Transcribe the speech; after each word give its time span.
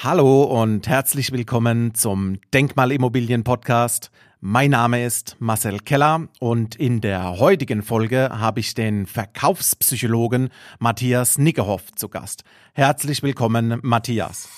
Hallo 0.00 0.44
und 0.44 0.86
herzlich 0.86 1.32
willkommen 1.32 1.92
zum 1.92 2.38
Denkmalimmobilien 2.54 3.42
Podcast. 3.42 4.12
Mein 4.40 4.70
Name 4.70 5.04
ist 5.04 5.34
Marcel 5.40 5.80
Keller 5.80 6.28
und 6.38 6.76
in 6.76 7.00
der 7.00 7.40
heutigen 7.40 7.82
Folge 7.82 8.30
habe 8.30 8.60
ich 8.60 8.74
den 8.74 9.06
Verkaufspsychologen 9.06 10.50
Matthias 10.78 11.36
Nickerhoff 11.36 11.90
zu 11.96 12.08
Gast. 12.08 12.44
Herzlich 12.74 13.24
willkommen, 13.24 13.80
Matthias. 13.82 14.48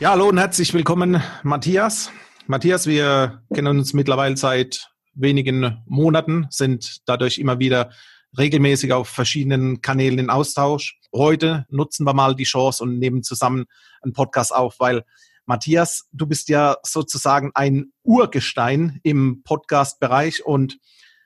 Ja, 0.00 0.12
hallo 0.12 0.30
und 0.30 0.38
herzlich 0.38 0.72
willkommen, 0.72 1.22
Matthias. 1.42 2.10
Matthias, 2.46 2.86
wir 2.86 3.42
kennen 3.52 3.78
uns 3.78 3.92
mittlerweile 3.92 4.38
seit 4.38 4.91
wenigen 5.14 5.82
Monaten, 5.86 6.46
sind 6.50 7.02
dadurch 7.06 7.38
immer 7.38 7.58
wieder 7.58 7.90
regelmäßig 8.38 8.92
auf 8.92 9.08
verschiedenen 9.08 9.82
Kanälen 9.82 10.18
in 10.18 10.30
Austausch. 10.30 10.98
Heute 11.14 11.66
nutzen 11.68 12.06
wir 12.06 12.14
mal 12.14 12.34
die 12.34 12.44
Chance 12.44 12.82
und 12.82 12.98
nehmen 12.98 13.22
zusammen 13.22 13.66
einen 14.02 14.12
Podcast 14.12 14.54
auf, 14.54 14.80
weil 14.80 15.04
Matthias, 15.44 16.08
du 16.12 16.26
bist 16.26 16.48
ja 16.48 16.76
sozusagen 16.82 17.50
ein 17.54 17.92
Urgestein 18.04 19.00
im 19.02 19.42
Podcast-Bereich 19.42 20.46
und 20.46 20.78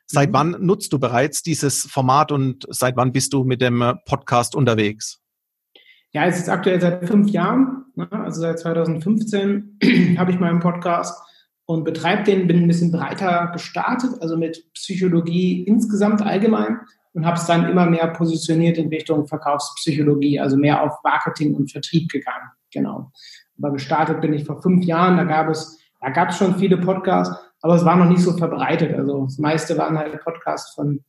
seit 0.05 0.29
mhm. 0.29 0.33
wann 0.33 0.51
nutzt 0.59 0.91
du 0.91 0.99
bereits 0.99 1.43
dieses 1.43 1.83
Format 1.83 2.31
und 2.31 2.65
seit 2.69 2.97
wann 2.97 3.11
bist 3.11 3.33
du 3.33 3.43
mit 3.43 3.61
dem 3.61 3.99
Podcast 4.05 4.55
unterwegs? 4.55 5.21
Ja, 6.11 6.25
es 6.25 6.39
ist 6.39 6.49
aktuell 6.49 6.81
seit 6.81 7.07
fünf 7.07 7.29
Jahren, 7.29 7.85
ne? 7.95 8.11
also 8.11 8.41
seit 8.41 8.59
2015 8.59 9.77
habe 10.17 10.31
ich 10.31 10.39
meinen 10.39 10.59
Podcast 10.59 11.21
und 11.67 11.83
betreibe 11.83 12.23
den, 12.23 12.47
bin 12.47 12.63
ein 12.63 12.67
bisschen 12.67 12.91
breiter 12.91 13.51
gestartet, 13.53 14.11
also 14.21 14.37
mit 14.37 14.73
Psychologie 14.73 15.63
insgesamt 15.63 16.21
allgemein 16.21 16.79
und 17.13 17.25
habe 17.25 17.37
es 17.37 17.45
dann 17.45 17.69
immer 17.69 17.85
mehr 17.85 18.07
positioniert 18.07 18.77
in 18.77 18.87
Richtung 18.87 19.27
Verkaufspsychologie, 19.27 20.39
also 20.39 20.55
mehr 20.55 20.81
auf 20.81 20.93
Marketing 21.03 21.55
und 21.55 21.71
Vertrieb 21.71 22.09
gegangen. 22.09 22.49
Genau. 22.71 23.11
Aber 23.57 23.73
gestartet 23.73 24.21
bin 24.21 24.33
ich 24.33 24.45
vor 24.45 24.61
fünf 24.61 24.85
Jahren, 24.85 25.17
da 25.17 25.25
gab 25.25 25.49
es, 25.49 25.77
da 25.99 26.09
gab 26.09 26.29
es 26.29 26.37
schon 26.37 26.55
viele 26.55 26.77
Podcasts, 26.77 27.35
aber 27.61 27.75
es 27.75 27.83
war 27.83 27.97
noch 27.97 28.07
nicht 28.09 28.21
so 28.21 28.31
verbreitet. 28.37 28.95
Also 28.95 29.25
das 29.25 29.37
meiste 29.37 29.77
waren 29.77 29.97
halt 29.97 30.21
Podcasts 30.23 30.73
von 30.73 31.03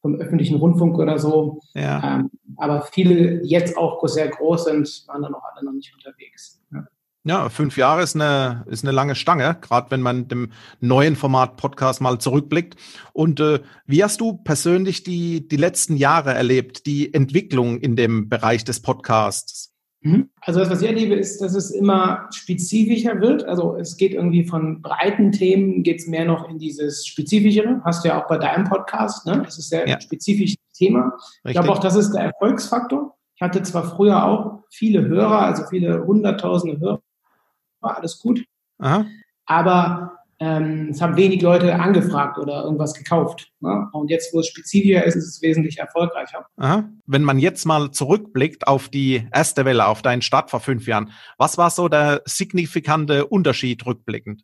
vom 0.00 0.14
öffentlichen 0.14 0.58
Rundfunk 0.58 0.96
oder 0.96 1.18
so. 1.18 1.60
Ja. 1.74 2.18
Ähm, 2.20 2.30
aber 2.56 2.82
viele, 2.82 3.44
jetzt 3.44 3.76
auch 3.76 4.06
sehr 4.06 4.28
groß 4.28 4.66
sind, 4.66 5.04
waren 5.08 5.22
dann 5.22 5.32
noch 5.32 5.42
alle 5.42 5.64
noch 5.64 5.72
nicht 5.72 5.92
unterwegs. 5.92 6.62
Ja. 6.72 6.86
Ja, 7.28 7.50
fünf 7.50 7.76
Jahre 7.76 8.02
ist 8.02 8.14
eine, 8.14 8.64
ist 8.70 8.84
eine 8.84 8.92
lange 8.92 9.14
Stange, 9.14 9.58
gerade 9.60 9.90
wenn 9.90 10.00
man 10.00 10.28
dem 10.28 10.50
neuen 10.80 11.14
Format 11.14 11.58
Podcast 11.58 12.00
mal 12.00 12.18
zurückblickt. 12.18 12.76
Und 13.12 13.38
äh, 13.38 13.60
wie 13.84 14.02
hast 14.02 14.22
du 14.22 14.38
persönlich 14.38 15.02
die, 15.02 15.46
die 15.46 15.56
letzten 15.56 15.98
Jahre 15.98 16.32
erlebt, 16.32 16.86
die 16.86 17.12
Entwicklung 17.12 17.80
in 17.80 17.96
dem 17.96 18.30
Bereich 18.30 18.64
des 18.64 18.80
Podcasts? 18.80 19.74
Mhm. 20.00 20.30
Also 20.40 20.60
das, 20.60 20.70
was 20.70 20.80
ich 20.80 20.88
erlebe, 20.88 21.16
ist, 21.16 21.42
dass 21.42 21.54
es 21.54 21.70
immer 21.70 22.30
spezifischer 22.32 23.20
wird. 23.20 23.44
Also 23.44 23.76
es 23.76 23.98
geht 23.98 24.14
irgendwie 24.14 24.44
von 24.44 24.80
breiten 24.80 25.30
Themen, 25.30 25.82
geht 25.82 25.98
es 25.98 26.06
mehr 26.06 26.24
noch 26.24 26.48
in 26.48 26.58
dieses 26.58 27.06
Spezifischere. 27.06 27.82
Hast 27.84 28.04
du 28.04 28.08
ja 28.08 28.22
auch 28.22 28.28
bei 28.28 28.38
deinem 28.38 28.64
Podcast, 28.64 29.26
ne? 29.26 29.42
Das 29.44 29.58
ist 29.58 29.68
sehr 29.68 29.86
ja. 29.86 30.00
spezifisches 30.00 30.56
Thema. 30.72 31.12
Richtig. 31.12 31.42
Ich 31.44 31.52
glaube 31.52 31.72
auch, 31.72 31.80
das 31.80 31.94
ist 31.94 32.12
der 32.12 32.22
Erfolgsfaktor. 32.22 33.18
Ich 33.36 33.42
hatte 33.42 33.62
zwar 33.62 33.84
früher 33.84 34.24
auch 34.24 34.64
viele 34.70 35.06
Hörer, 35.06 35.42
also 35.42 35.64
viele 35.68 36.06
hunderttausende 36.06 36.80
Hörer, 36.80 37.02
war 37.80 37.96
alles 37.96 38.18
gut. 38.18 38.44
Aha. 38.78 39.06
Aber 39.46 40.18
ähm, 40.40 40.88
es 40.90 41.02
haben 41.02 41.16
wenig 41.16 41.42
Leute 41.42 41.74
angefragt 41.74 42.38
oder 42.38 42.62
irgendwas 42.62 42.94
gekauft. 42.94 43.50
Ne? 43.60 43.88
Und 43.92 44.08
jetzt, 44.08 44.32
wo 44.32 44.40
es 44.40 44.46
spezifischer 44.46 45.04
ist, 45.04 45.16
ist 45.16 45.26
es 45.26 45.42
wesentlich 45.42 45.78
erfolgreicher. 45.78 46.46
Aha. 46.56 46.88
Wenn 47.06 47.24
man 47.24 47.38
jetzt 47.38 47.64
mal 47.64 47.90
zurückblickt 47.90 48.68
auf 48.68 48.88
die 48.88 49.26
erste 49.32 49.64
Welle, 49.64 49.86
auf 49.86 50.02
deinen 50.02 50.22
Start 50.22 50.50
vor 50.50 50.60
fünf 50.60 50.86
Jahren, 50.86 51.10
was 51.38 51.58
war 51.58 51.70
so 51.70 51.88
der 51.88 52.22
signifikante 52.24 53.26
Unterschied 53.26 53.84
rückblickend? 53.84 54.42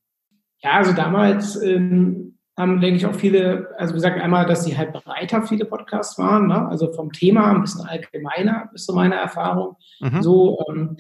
Ja, 0.62 0.72
also 0.72 0.92
damals 0.92 1.60
ähm, 1.62 2.38
haben, 2.56 2.80
denke 2.80 2.96
ich, 2.96 3.06
auch 3.06 3.14
viele, 3.14 3.68
also 3.78 3.92
wie 3.92 3.98
gesagt, 3.98 4.20
einmal, 4.20 4.46
dass 4.46 4.64
sie 4.64 4.76
halt 4.76 4.92
breiter 4.92 5.42
viele 5.42 5.64
Podcasts 5.64 6.18
waren, 6.18 6.48
ne? 6.48 6.66
also 6.68 6.92
vom 6.92 7.12
Thema 7.12 7.50
ein 7.50 7.60
bisschen 7.60 7.86
allgemeiner, 7.86 8.70
ist 8.74 8.86
so 8.86 8.94
meine 8.94 9.16
Erfahrung. 9.16 9.76
Mhm. 10.00 10.22
So, 10.22 10.58
ähm, 10.68 10.96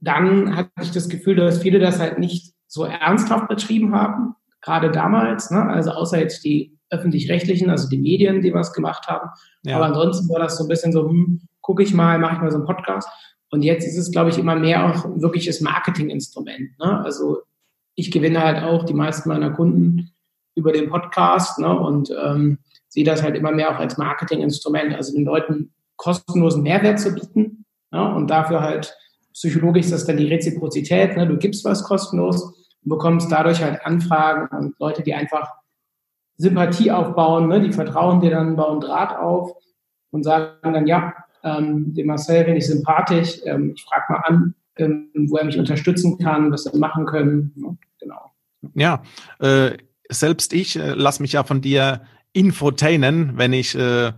dann 0.00 0.56
hatte 0.56 0.70
ich 0.82 0.90
das 0.90 1.08
Gefühl, 1.08 1.36
dass 1.36 1.62
viele 1.62 1.78
das 1.78 1.98
halt 1.98 2.18
nicht 2.18 2.54
so 2.66 2.84
ernsthaft 2.84 3.48
betrieben 3.48 3.94
haben, 3.94 4.34
gerade 4.60 4.90
damals, 4.90 5.50
ne? 5.50 5.62
also 5.62 5.90
außer 5.90 6.18
jetzt 6.18 6.44
die 6.44 6.78
öffentlich-rechtlichen, 6.90 7.70
also 7.70 7.88
die 7.88 7.98
Medien, 7.98 8.40
die 8.40 8.54
was 8.54 8.72
gemacht 8.72 9.08
haben. 9.08 9.28
Ja. 9.62 9.76
Aber 9.76 9.86
ansonsten 9.86 10.28
war 10.28 10.40
das 10.40 10.56
so 10.56 10.64
ein 10.64 10.68
bisschen 10.68 10.92
so, 10.92 11.08
hm, 11.08 11.42
gucke 11.60 11.82
ich 11.82 11.92
mal, 11.92 12.18
mache 12.18 12.36
ich 12.36 12.40
mal 12.40 12.50
so 12.50 12.56
einen 12.56 12.66
Podcast. 12.66 13.08
Und 13.50 13.62
jetzt 13.62 13.86
ist 13.86 13.96
es, 13.96 14.10
glaube 14.10 14.30
ich, 14.30 14.38
immer 14.38 14.56
mehr 14.56 14.86
auch 14.86 15.04
ein 15.04 15.22
wirkliches 15.22 15.60
Marketinginstrument. 15.60 16.78
Ne? 16.78 17.04
Also 17.04 17.42
ich 17.94 18.10
gewinne 18.10 18.42
halt 18.42 18.62
auch 18.62 18.84
die 18.84 18.94
meisten 18.94 19.28
meiner 19.28 19.50
Kunden 19.50 20.10
über 20.54 20.72
den 20.72 20.88
Podcast 20.88 21.58
ne? 21.58 21.78
und 21.78 22.10
ähm, 22.10 22.58
sehe 22.88 23.04
das 23.04 23.22
halt 23.22 23.36
immer 23.36 23.52
mehr 23.52 23.70
auch 23.70 23.78
als 23.78 23.98
Marketinginstrument, 23.98 24.94
also 24.94 25.14
den 25.14 25.24
Leuten 25.24 25.72
kostenlosen 25.96 26.62
Mehrwert 26.62 27.00
zu 27.00 27.14
bieten 27.14 27.64
ne? 27.90 28.14
und 28.14 28.28
dafür 28.28 28.60
halt 28.60 28.96
psychologisch 29.38 29.86
ist 29.86 29.92
das 29.92 30.06
dann 30.06 30.16
die 30.16 30.26
Reziprozität. 30.26 31.16
Ne? 31.16 31.26
Du 31.26 31.36
gibst 31.36 31.64
was 31.64 31.84
kostenlos 31.84 32.42
und 32.42 32.88
bekommst 32.88 33.30
dadurch 33.30 33.62
halt 33.62 33.84
Anfragen 33.84 34.48
und 34.56 34.74
Leute, 34.78 35.02
die 35.02 35.14
einfach 35.14 35.52
Sympathie 36.36 36.90
aufbauen, 36.90 37.48
ne? 37.48 37.60
die 37.60 37.72
vertrauen 37.72 38.20
dir 38.20 38.30
dann, 38.30 38.56
bauen 38.56 38.80
Draht 38.80 39.16
auf 39.16 39.52
und 40.10 40.24
sagen 40.24 40.72
dann, 40.72 40.86
ja, 40.86 41.14
ähm, 41.44 41.94
dem 41.94 42.06
Marcel 42.06 42.44
bin 42.44 42.56
ich 42.56 42.66
sympathisch, 42.66 43.40
ähm, 43.44 43.72
ich 43.74 43.84
frage 43.84 44.04
mal 44.12 44.22
an, 44.26 44.54
ähm, 44.76 45.10
wo 45.28 45.36
er 45.36 45.44
mich 45.44 45.58
unterstützen 45.58 46.18
kann, 46.18 46.50
was 46.50 46.72
wir 46.72 46.78
machen 46.78 47.06
können. 47.06 47.52
Ne? 47.56 47.76
Genau. 48.00 48.30
Ja, 48.74 49.02
äh, 49.40 49.76
selbst 50.08 50.52
ich 50.52 50.76
äh, 50.76 50.94
lasse 50.94 51.22
mich 51.22 51.32
ja 51.32 51.44
von 51.44 51.60
dir 51.60 52.02
infotainen, 52.32 53.36
wenn 53.36 53.52
ich 53.52 53.74
äh, 53.74 54.12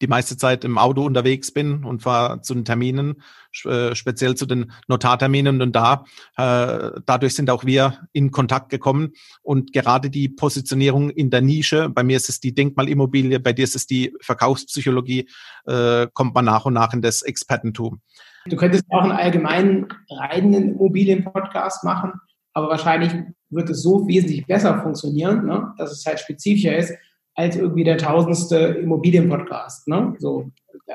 die 0.00 0.06
meiste 0.06 0.36
Zeit 0.36 0.64
im 0.64 0.78
Auto 0.78 1.04
unterwegs 1.04 1.52
bin 1.52 1.84
und 1.84 2.02
fahre 2.02 2.40
zu 2.40 2.54
den 2.54 2.64
Terminen, 2.64 3.22
äh, 3.64 3.94
speziell 3.94 4.34
zu 4.34 4.46
den 4.46 4.72
Notarterminen 4.88 5.60
und 5.60 5.76
da, 5.76 6.04
äh, 6.36 7.00
dadurch 7.04 7.34
sind 7.34 7.50
auch 7.50 7.64
wir 7.64 8.08
in 8.12 8.30
Kontakt 8.30 8.70
gekommen 8.70 9.12
und 9.42 9.72
gerade 9.72 10.10
die 10.10 10.28
Positionierung 10.28 11.10
in 11.10 11.30
der 11.30 11.42
Nische, 11.42 11.88
bei 11.88 12.02
mir 12.02 12.16
ist 12.16 12.28
es 12.28 12.40
die 12.40 12.54
Denkmalimmobilie, 12.54 13.40
bei 13.40 13.52
dir 13.52 13.64
ist 13.64 13.76
es 13.76 13.86
die 13.86 14.14
Verkaufspsychologie, 14.20 15.28
äh, 15.66 16.06
kommt 16.12 16.34
man 16.34 16.44
nach 16.44 16.64
und 16.64 16.74
nach 16.74 16.94
in 16.94 17.02
das 17.02 17.22
Expertentum. 17.22 18.00
Du 18.46 18.56
könntest 18.56 18.84
auch 18.88 19.02
einen 19.02 19.12
allgemeinen 19.12 19.88
reinen 20.08 20.54
Immobilien-Podcast 20.54 21.84
machen, 21.84 22.12
aber 22.54 22.68
wahrscheinlich 22.68 23.12
wird 23.50 23.68
es 23.68 23.82
so 23.82 24.06
wesentlich 24.08 24.46
besser 24.46 24.80
funktionieren, 24.82 25.44
ne, 25.44 25.74
dass 25.76 25.92
es 25.92 26.06
halt 26.06 26.20
spezifischer 26.20 26.76
ist, 26.76 26.94
als 27.40 27.56
irgendwie 27.56 27.84
der 27.84 27.96
tausendste 27.96 28.56
Immobilienpodcast, 28.82 29.88
ne? 29.88 30.14
so 30.18 30.50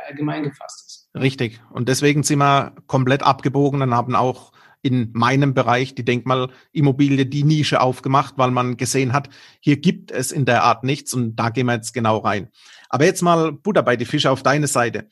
allgemein 0.07 0.43
gefasst 0.43 0.85
ist. 0.87 1.09
Richtig. 1.19 1.61
Und 1.71 1.89
deswegen 1.89 2.23
sind 2.23 2.39
wir 2.39 2.73
komplett 2.87 3.23
abgebogen 3.23 3.81
und 3.81 3.95
haben 3.95 4.15
auch 4.15 4.51
in 4.81 5.09
meinem 5.13 5.55
Bereich 5.55 5.95
die 5.95 6.05
Denkmalimmobilie 6.05 7.25
die 7.25 7.43
Nische 7.43 7.81
aufgemacht, 7.81 8.35
weil 8.37 8.51
man 8.51 8.77
gesehen 8.77 9.13
hat, 9.13 9.29
hier 9.59 9.77
gibt 9.77 10.11
es 10.11 10.31
in 10.31 10.45
der 10.45 10.63
Art 10.63 10.83
nichts 10.83 11.13
und 11.15 11.37
da 11.37 11.49
gehen 11.49 11.65
wir 11.65 11.73
jetzt 11.73 11.93
genau 11.93 12.17
rein. 12.17 12.49
Aber 12.89 13.05
jetzt 13.05 13.23
mal 13.23 13.51
Butter 13.51 13.81
bei 13.81 13.95
die 13.95 14.05
Fische 14.05 14.29
auf 14.29 14.43
deine 14.43 14.67
Seite. 14.67 15.07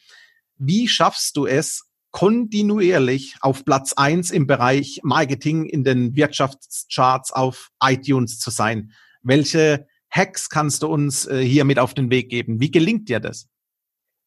Wie 0.57 0.87
schaffst 0.87 1.37
du 1.37 1.47
es, 1.47 1.89
kontinuierlich 2.11 3.37
auf 3.41 3.65
Platz 3.65 3.93
eins 3.93 4.29
im 4.29 4.45
Bereich 4.45 4.99
Marketing 5.01 5.65
in 5.65 5.83
den 5.83 6.15
Wirtschaftscharts 6.15 7.31
auf 7.31 7.71
iTunes 7.83 8.37
zu 8.37 8.51
sein? 8.51 8.91
Welche 9.23 9.87
Hacks 10.13 10.49
kannst 10.49 10.83
du 10.83 10.87
uns 10.87 11.25
äh, 11.25 11.39
hier 11.39 11.65
mit 11.65 11.79
auf 11.79 11.93
den 11.93 12.11
Weg 12.11 12.29
geben? 12.29 12.59
Wie 12.59 12.69
gelingt 12.69 13.09
dir 13.09 13.19
das? 13.19 13.49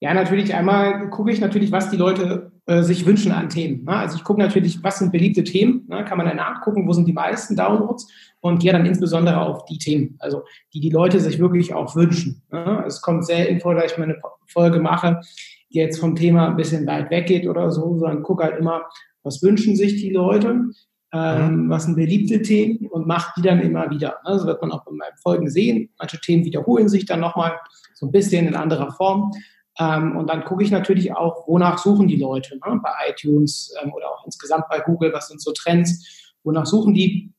Ja, 0.00 0.12
natürlich 0.12 0.52
einmal 0.52 1.08
gucke 1.10 1.30
ich 1.30 1.40
natürlich, 1.40 1.72
was 1.72 1.90
die 1.90 1.96
Leute 1.96 2.52
äh, 2.66 2.82
sich 2.82 3.06
wünschen 3.06 3.32
an 3.32 3.48
Themen. 3.48 3.84
Ne? 3.84 3.96
Also 3.96 4.16
ich 4.16 4.24
gucke 4.24 4.40
natürlich, 4.40 4.82
was 4.82 4.98
sind 4.98 5.12
beliebte 5.12 5.44
Themen, 5.44 5.86
ne? 5.88 6.04
kann 6.04 6.18
man 6.18 6.26
dann 6.26 6.36
nachgucken, 6.36 6.86
wo 6.86 6.92
sind 6.92 7.06
die 7.06 7.12
meisten 7.12 7.56
Downloads 7.56 8.08
und 8.40 8.60
gehe 8.60 8.72
dann 8.72 8.84
insbesondere 8.84 9.40
auf 9.40 9.64
die 9.64 9.78
Themen, 9.78 10.16
also 10.18 10.42
die 10.74 10.80
die 10.80 10.90
Leute 10.90 11.20
sich 11.20 11.38
wirklich 11.38 11.72
auch 11.72 11.96
wünschen. 11.96 12.42
Ne? 12.50 12.84
Es 12.86 13.00
kommt 13.00 13.24
selten 13.24 13.60
vor, 13.60 13.74
dass 13.74 13.92
ich 13.92 13.98
mal 13.98 14.04
eine 14.04 14.20
Folge 14.46 14.80
mache, 14.80 15.20
die 15.72 15.78
jetzt 15.78 15.98
vom 15.98 16.16
Thema 16.16 16.48
ein 16.48 16.56
bisschen 16.56 16.86
weit 16.86 17.10
weggeht 17.10 17.46
oder 17.46 17.70
so, 17.70 17.96
sondern 17.96 18.22
gucke 18.22 18.44
halt 18.44 18.58
immer, 18.58 18.82
was 19.22 19.42
wünschen 19.42 19.76
sich 19.76 19.96
die 19.96 20.10
Leute 20.10 20.72
ähm, 21.12 21.64
mhm. 21.64 21.70
was 21.70 21.84
sind 21.84 21.96
beliebte 21.96 22.42
Themen 22.42 22.86
und 22.88 23.06
macht 23.06 23.36
die 23.36 23.42
dann 23.42 23.60
immer 23.60 23.90
wieder. 23.90 24.20
Ne? 24.24 24.32
Das 24.32 24.46
wird 24.46 24.60
man 24.60 24.72
auch 24.72 24.86
in 24.86 24.96
meinen 24.96 25.16
Folgen 25.16 25.48
sehen. 25.48 25.90
Manche 25.98 26.20
Themen 26.20 26.44
wiederholen 26.44 26.88
sich 26.88 27.06
dann 27.06 27.20
nochmal 27.20 27.52
so 27.94 28.06
ein 28.06 28.12
bisschen 28.12 28.46
in 28.46 28.56
anderer 28.56 28.92
Form. 28.92 29.30
Ähm, 29.78 30.16
und 30.16 30.28
dann 30.28 30.44
gucke 30.44 30.64
ich 30.64 30.70
natürlich 30.70 31.14
auch, 31.14 31.46
wonach 31.46 31.78
suchen 31.78 32.08
die 32.08 32.16
Leute 32.16 32.56
ne? 32.56 32.80
bei 32.82 32.90
iTunes 33.10 33.72
ähm, 33.82 33.92
oder 33.92 34.10
auch 34.10 34.24
insgesamt 34.24 34.64
bei 34.68 34.80
Google, 34.80 35.12
was 35.12 35.28
sind 35.28 35.40
so 35.40 35.52
Trends, 35.52 36.34
wonach 36.42 36.66
suchen 36.66 36.94
die, 36.94 37.32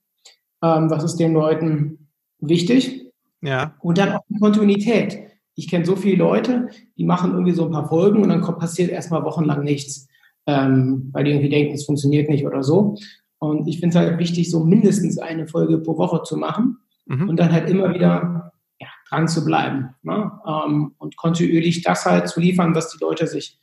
ähm, 0.61 0.89
was 0.89 1.03
ist 1.03 1.17
den 1.17 1.33
Leuten 1.33 2.09
wichtig. 2.39 3.11
Ja. 3.41 3.75
Und 3.81 3.97
dann 3.97 4.13
auch 4.13 4.23
die 4.29 4.39
Kontinuität. 4.39 5.19
Ich 5.55 5.69
kenne 5.69 5.85
so 5.85 5.95
viele 5.95 6.17
Leute, 6.17 6.69
die 6.97 7.05
machen 7.05 7.31
irgendwie 7.31 7.53
so 7.53 7.65
ein 7.65 7.71
paar 7.71 7.87
Folgen 7.87 8.21
und 8.21 8.29
dann 8.29 8.41
passiert 8.41 8.91
erstmal 8.91 9.23
wochenlang 9.23 9.63
nichts, 9.63 10.07
ähm, 10.45 11.09
weil 11.11 11.23
die 11.23 11.31
irgendwie 11.31 11.49
denken, 11.49 11.73
es 11.73 11.85
funktioniert 11.85 12.29
nicht 12.29 12.45
oder 12.45 12.63
so. 12.63 12.95
Und 13.39 13.67
ich 13.67 13.79
finde 13.79 13.97
es 13.97 14.03
halt 14.03 14.19
wichtig, 14.19 14.49
so 14.49 14.63
mindestens 14.63 15.17
eine 15.17 15.47
Folge 15.47 15.77
pro 15.77 15.97
Woche 15.97 16.23
zu 16.23 16.37
machen 16.37 16.79
mhm. 17.05 17.29
und 17.29 17.39
dann 17.39 17.51
halt 17.51 17.69
immer 17.69 17.93
wieder 17.93 18.51
ja, 18.79 18.87
dran 19.09 19.27
zu 19.27 19.45
bleiben 19.45 19.95
ne? 20.03 20.31
ähm, 20.45 20.93
und 20.97 21.17
kontinuierlich 21.17 21.83
das 21.83 22.05
halt 22.05 22.27
zu 22.27 22.39
liefern, 22.39 22.75
was 22.75 22.89
die 22.89 23.03
Leute 23.03 23.27
sich 23.27 23.57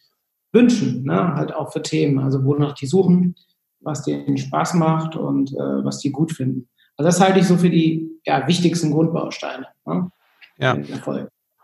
wünschen, 0.53 1.05
ne? 1.05 1.35
halt 1.35 1.53
auch 1.53 1.73
für 1.73 1.83
Themen, 1.83 2.21
also 2.21 2.45
wonach 2.45 2.75
die 2.75 2.87
suchen, 2.87 3.35
was 3.81 4.05
denen 4.05 4.39
Spaß 4.39 4.75
macht 4.75 5.17
und 5.17 5.53
äh, 5.53 5.85
was 5.85 5.99
die 5.99 6.11
gut 6.11 6.33
finden. 6.33 6.69
Also 6.97 7.09
das 7.09 7.21
halte 7.21 7.41
ich 7.41 7.47
so 7.47 7.57
für 7.57 7.71
die 7.71 8.21
ja, 8.25 8.47
wichtigsten 8.47 8.93
Grundbausteine. 8.93 9.67
Ne? 9.85 10.11
Ja. 10.59 10.77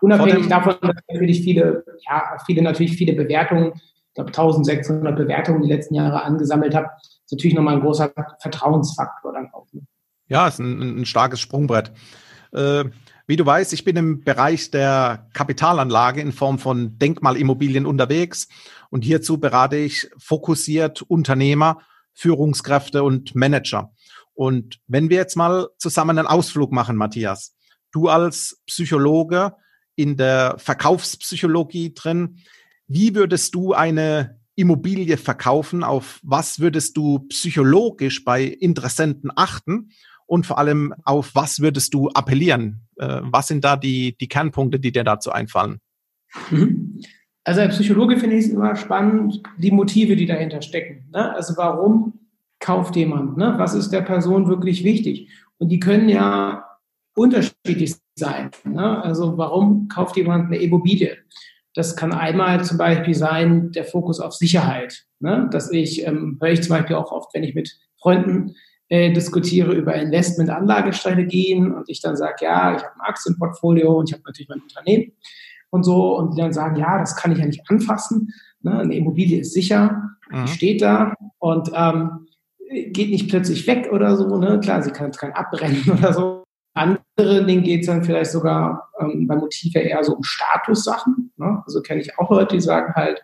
Unabhängig 0.00 0.48
davon, 0.48 0.74
dass 0.80 0.96
natürlich 1.08 1.42
viele, 1.42 1.84
ja, 2.08 2.36
viele 2.46 2.62
natürlich 2.62 2.96
viele 2.96 3.12
Bewertungen, 3.12 3.72
ich 3.74 4.14
glaube 4.14 4.30
1600 4.30 5.14
Bewertungen 5.14 5.62
die 5.62 5.68
letzten 5.68 5.94
Jahre 5.94 6.22
angesammelt 6.22 6.74
habe, 6.74 6.88
ist 7.30 7.36
natürlich 7.36 7.54
nochmal 7.54 7.74
ein 7.74 7.80
großer 7.80 8.12
Vertrauensfaktor 8.40 9.32
dann 9.32 9.50
auch. 9.52 9.66
Ne? 9.72 9.82
Ja, 10.26 10.48
ist 10.48 10.58
ein, 10.58 11.00
ein 11.00 11.06
starkes 11.06 11.38
Sprungbrett. 11.38 11.92
Äh, 12.52 12.86
wie 13.28 13.36
du 13.36 13.46
weißt, 13.46 13.72
ich 13.72 13.84
bin 13.84 13.96
im 13.96 14.24
Bereich 14.24 14.72
der 14.72 15.28
Kapitalanlage 15.32 16.20
in 16.20 16.32
Form 16.32 16.58
von 16.58 16.98
Denkmalimmobilien 16.98 17.86
unterwegs 17.86 18.48
und 18.90 19.04
hierzu 19.04 19.38
berate 19.38 19.76
ich 19.76 20.10
fokussiert 20.18 21.02
Unternehmer, 21.02 21.82
Führungskräfte 22.12 23.04
und 23.04 23.36
Manager. 23.36 23.92
Und 24.34 24.80
wenn 24.88 25.10
wir 25.10 25.18
jetzt 25.18 25.36
mal 25.36 25.68
zusammen 25.78 26.18
einen 26.18 26.26
Ausflug 26.26 26.72
machen, 26.72 26.96
Matthias, 26.96 27.54
du 27.92 28.08
als 28.08 28.60
Psychologe 28.66 29.54
in 29.94 30.16
der 30.16 30.56
Verkaufspsychologie 30.58 31.94
drin, 31.94 32.38
wie 32.88 33.14
würdest 33.14 33.54
du 33.54 33.74
eine 33.74 34.39
Immobilie 34.60 35.16
verkaufen? 35.16 35.82
Auf 35.82 36.20
was 36.22 36.60
würdest 36.60 36.96
du 36.96 37.20
psychologisch 37.28 38.24
bei 38.24 38.44
Interessenten 38.44 39.30
achten? 39.34 39.90
Und 40.26 40.46
vor 40.46 40.58
allem, 40.58 40.94
auf 41.04 41.34
was 41.34 41.60
würdest 41.60 41.92
du 41.92 42.08
appellieren? 42.10 42.86
Äh, 42.96 43.20
was 43.22 43.48
sind 43.48 43.64
da 43.64 43.76
die, 43.76 44.16
die 44.16 44.28
Kernpunkte, 44.28 44.78
die 44.78 44.92
dir 44.92 45.02
dazu 45.02 45.32
einfallen? 45.32 45.80
Mhm. 46.50 47.00
Also 47.42 47.62
als 47.62 47.74
Psychologe 47.76 48.16
finde 48.16 48.36
ich 48.36 48.44
es 48.44 48.52
immer 48.52 48.76
spannend, 48.76 49.42
die 49.58 49.72
Motive, 49.72 50.14
die 50.14 50.26
dahinter 50.26 50.62
stecken. 50.62 51.08
Ne? 51.10 51.34
Also 51.34 51.56
warum 51.56 52.20
kauft 52.60 52.94
jemand? 52.96 53.38
Ne? 53.38 53.54
Was 53.56 53.74
ist 53.74 53.90
der 53.90 54.02
Person 54.02 54.46
wirklich 54.46 54.84
wichtig? 54.84 55.30
Und 55.58 55.70
die 55.70 55.80
können 55.80 56.08
ja 56.08 56.64
unterschiedlich 57.14 57.96
sein. 58.14 58.50
Ne? 58.64 59.02
Also 59.02 59.36
warum 59.36 59.88
kauft 59.88 60.16
jemand 60.16 60.46
eine 60.46 60.58
Immobilie? 60.58 61.16
Das 61.80 61.96
kann 61.96 62.12
einmal 62.12 62.62
zum 62.62 62.76
Beispiel 62.76 63.14
sein, 63.14 63.72
der 63.72 63.84
Fokus 63.84 64.20
auf 64.20 64.34
Sicherheit. 64.34 65.06
Ne? 65.18 65.48
Dass 65.50 65.70
ich, 65.70 66.06
ähm, 66.06 66.36
höre 66.38 66.50
ich 66.50 66.62
zum 66.62 66.76
Beispiel 66.76 66.96
auch 66.96 67.10
oft, 67.10 67.32
wenn 67.32 67.42
ich 67.42 67.54
mit 67.54 67.74
Freunden 67.98 68.54
äh, 68.90 69.10
diskutiere 69.14 69.72
über 69.72 69.94
Investment-Anlagestrategien 69.94 71.72
und 71.72 71.88
ich 71.88 72.02
dann 72.02 72.18
sage, 72.18 72.44
ja, 72.44 72.76
ich 72.76 72.82
habe 72.82 72.96
ein 72.96 73.00
Aktienportfolio 73.00 73.98
und 73.98 74.10
ich 74.10 74.12
habe 74.12 74.24
natürlich 74.26 74.50
mein 74.50 74.60
Unternehmen 74.60 75.12
und 75.70 75.84
so 75.84 76.18
und 76.18 76.36
die 76.36 76.42
dann 76.42 76.52
sagen, 76.52 76.76
ja, 76.76 76.98
das 76.98 77.16
kann 77.16 77.32
ich 77.32 77.38
ja 77.38 77.46
nicht 77.46 77.62
anfassen. 77.70 78.34
Ne? 78.60 78.80
Eine 78.80 78.94
Immobilie 78.94 79.40
ist 79.40 79.54
sicher, 79.54 80.02
mhm. 80.28 80.44
die 80.44 80.52
steht 80.52 80.82
da 80.82 81.14
und 81.38 81.70
ähm, 81.74 82.26
geht 82.92 83.08
nicht 83.08 83.30
plötzlich 83.30 83.66
weg 83.66 83.88
oder 83.90 84.18
so. 84.18 84.36
Ne? 84.36 84.60
Klar, 84.60 84.82
sie 84.82 84.90
kann, 84.90 85.12
kann 85.12 85.32
abbrennen 85.32 85.90
oder 85.98 86.12
so. 86.12 86.44
Andere, 86.74 87.44
denen 87.46 87.62
geht 87.62 87.80
es 87.80 87.86
dann 87.86 88.04
vielleicht 88.04 88.32
sogar 88.32 88.90
ähm, 89.00 89.26
beim 89.26 89.38
Motiv 89.38 89.72
ja 89.74 89.80
eher 89.80 90.04
so 90.04 90.14
um 90.14 90.22
Statussachen. 90.22 91.29
Ne? 91.40 91.62
Also 91.66 91.80
kenne 91.80 92.00
ich 92.00 92.18
auch 92.18 92.30
Leute, 92.30 92.54
die 92.54 92.60
sagen 92.60 92.92
halt, 92.94 93.22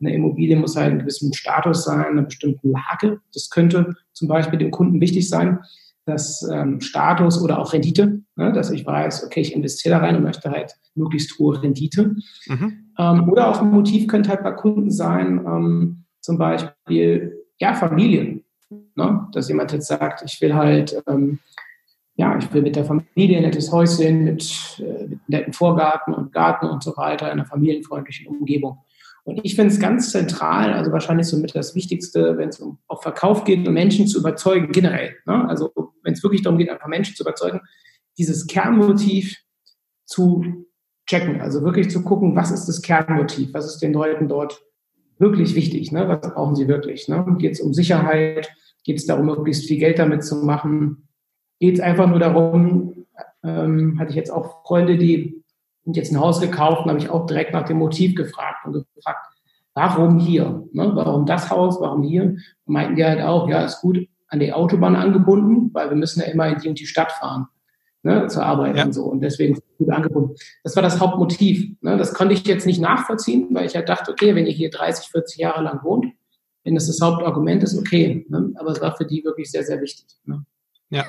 eine 0.00 0.14
Immobilie 0.14 0.56
muss 0.56 0.76
halt 0.76 0.90
einen 0.90 1.00
gewissen 1.00 1.32
Status 1.32 1.84
sein, 1.84 2.04
einer 2.04 2.22
bestimmten 2.22 2.70
Lage. 2.70 3.20
Das 3.34 3.50
könnte 3.50 3.94
zum 4.12 4.28
Beispiel 4.28 4.58
dem 4.58 4.70
Kunden 4.70 5.00
wichtig 5.00 5.28
sein, 5.28 5.60
dass 6.04 6.48
ähm, 6.50 6.80
Status 6.80 7.42
oder 7.42 7.58
auch 7.58 7.72
Rendite, 7.72 8.22
ne? 8.36 8.52
dass 8.52 8.70
ich 8.70 8.86
weiß, 8.86 9.24
okay, 9.24 9.40
ich 9.40 9.54
investiere 9.54 9.96
da 9.96 10.00
rein 10.00 10.16
und 10.16 10.22
möchte 10.22 10.50
halt 10.50 10.74
möglichst 10.94 11.38
hohe 11.38 11.62
Rendite. 11.62 12.16
Mhm. 12.46 12.92
Ähm, 12.98 13.28
oder 13.28 13.48
auch 13.48 13.60
ein 13.60 13.70
Motiv 13.70 14.08
könnte 14.08 14.30
halt 14.30 14.42
bei 14.42 14.52
Kunden 14.52 14.90
sein, 14.90 15.44
ähm, 15.46 16.04
zum 16.20 16.38
Beispiel, 16.38 17.44
ja, 17.58 17.74
Familien. 17.74 18.44
Ne? 18.70 19.28
Dass 19.32 19.48
jemand 19.48 19.72
jetzt 19.72 19.88
sagt, 19.88 20.22
ich 20.24 20.40
will 20.40 20.54
halt 20.54 21.02
ähm, 21.06 21.40
ja, 22.18 22.36
ich 22.36 22.52
will 22.52 22.62
mit 22.62 22.74
der 22.74 22.84
Familie 22.84 23.36
ein 23.36 23.44
nettes 23.44 23.70
Häuschen 23.70 24.24
mit, 24.24 24.80
äh, 24.80 25.06
mit 25.06 25.28
netten 25.28 25.52
Vorgarten 25.52 26.12
und 26.12 26.32
Garten 26.32 26.66
und 26.66 26.82
so 26.82 26.96
weiter 26.96 27.26
in 27.26 27.38
einer 27.38 27.46
familienfreundlichen 27.46 28.26
Umgebung. 28.26 28.78
Und 29.22 29.40
ich 29.44 29.54
finde 29.54 29.72
es 29.72 29.78
ganz 29.78 30.10
zentral, 30.10 30.72
also 30.72 30.90
wahrscheinlich 30.90 31.28
somit 31.28 31.54
das 31.54 31.76
Wichtigste, 31.76 32.36
wenn 32.36 32.48
es 32.48 32.58
um 32.58 32.78
auf 32.88 33.02
Verkauf 33.02 33.44
geht, 33.44 33.66
um 33.66 33.72
Menschen 33.72 34.08
zu 34.08 34.18
überzeugen, 34.18 34.72
generell. 34.72 35.14
Ne? 35.26 35.48
Also 35.48 35.72
wenn 36.02 36.14
es 36.14 36.22
wirklich 36.24 36.42
darum 36.42 36.58
geht, 36.58 36.70
einfach 36.70 36.88
Menschen 36.88 37.14
zu 37.14 37.22
überzeugen, 37.22 37.60
dieses 38.18 38.48
Kernmotiv 38.48 39.36
zu 40.04 40.66
checken, 41.06 41.40
also 41.40 41.62
wirklich 41.62 41.88
zu 41.88 42.02
gucken, 42.02 42.34
was 42.34 42.50
ist 42.50 42.66
das 42.66 42.82
Kernmotiv, 42.82 43.54
was 43.54 43.66
ist 43.66 43.78
den 43.78 43.92
Leuten 43.92 44.26
dort 44.26 44.60
wirklich 45.18 45.54
wichtig, 45.54 45.92
ne? 45.92 46.08
was 46.08 46.32
brauchen 46.32 46.56
sie 46.56 46.66
wirklich. 46.66 47.06
Ne? 47.06 47.24
Geht 47.38 47.52
es 47.52 47.60
um 47.60 47.72
Sicherheit, 47.74 48.50
geht 48.82 48.96
es 48.96 49.06
darum, 49.06 49.26
möglichst 49.26 49.68
viel 49.68 49.78
Geld 49.78 50.00
damit 50.00 50.24
zu 50.24 50.36
machen, 50.36 51.07
geht 51.60 51.74
es 51.74 51.80
einfach 51.80 52.06
nur 52.06 52.18
darum, 52.18 53.06
ähm, 53.42 53.98
hatte 53.98 54.10
ich 54.10 54.16
jetzt 54.16 54.30
auch 54.30 54.64
Freunde, 54.64 54.96
die 54.96 55.42
sind 55.84 55.96
jetzt 55.96 56.12
ein 56.12 56.20
Haus 56.20 56.40
gekauft 56.40 56.84
und 56.84 56.90
habe 56.90 56.98
ich 57.00 57.10
auch 57.10 57.26
direkt 57.26 57.52
nach 57.52 57.64
dem 57.64 57.78
Motiv 57.78 58.14
gefragt 58.14 58.66
und 58.66 58.86
gefragt, 58.94 59.26
warum 59.74 60.18
hier? 60.18 60.64
Ne? 60.72 60.90
Warum 60.94 61.24
das 61.26 61.50
Haus? 61.50 61.80
Warum 61.80 62.02
hier? 62.02 62.22
Und 62.22 62.42
meinten 62.66 62.96
die 62.96 63.04
halt 63.04 63.22
auch, 63.22 63.48
ja, 63.48 63.64
ist 63.64 63.80
gut 63.80 64.06
an 64.28 64.40
die 64.40 64.52
Autobahn 64.52 64.96
angebunden, 64.96 65.70
weil 65.72 65.88
wir 65.88 65.96
müssen 65.96 66.20
ja 66.20 66.26
immer 66.26 66.48
in 66.48 66.58
die 66.58 66.68
und 66.68 66.78
die 66.78 66.86
Stadt 66.86 67.12
fahren. 67.12 67.46
Ne, 68.04 68.28
zur 68.28 68.44
Arbeit 68.44 68.76
ja. 68.76 68.84
und 68.84 68.92
so. 68.92 69.06
Und 69.06 69.22
deswegen 69.22 69.58
gut 69.76 69.90
angebunden. 69.90 70.36
Das 70.62 70.76
war 70.76 70.84
das 70.84 71.00
Hauptmotiv. 71.00 71.74
Ne? 71.80 71.96
Das 71.96 72.14
konnte 72.14 72.32
ich 72.32 72.46
jetzt 72.46 72.64
nicht 72.64 72.80
nachvollziehen, 72.80 73.48
weil 73.50 73.66
ich 73.66 73.74
halt 73.74 73.88
dachte, 73.88 74.12
okay, 74.12 74.36
wenn 74.36 74.46
ihr 74.46 74.52
hier 74.52 74.70
30, 74.70 75.08
40 75.08 75.38
Jahre 75.38 75.64
lang 75.64 75.82
wohnt, 75.82 76.06
wenn 76.62 76.76
das 76.76 76.86
das 76.86 77.00
Hauptargument 77.00 77.64
ist, 77.64 77.76
okay. 77.76 78.24
Ne? 78.28 78.52
Aber 78.54 78.70
es 78.70 78.80
war 78.80 78.96
für 78.96 79.04
die 79.04 79.24
wirklich 79.24 79.50
sehr, 79.50 79.64
sehr 79.64 79.80
wichtig. 79.80 80.06
Ne? 80.24 80.44
Ja. 80.90 81.06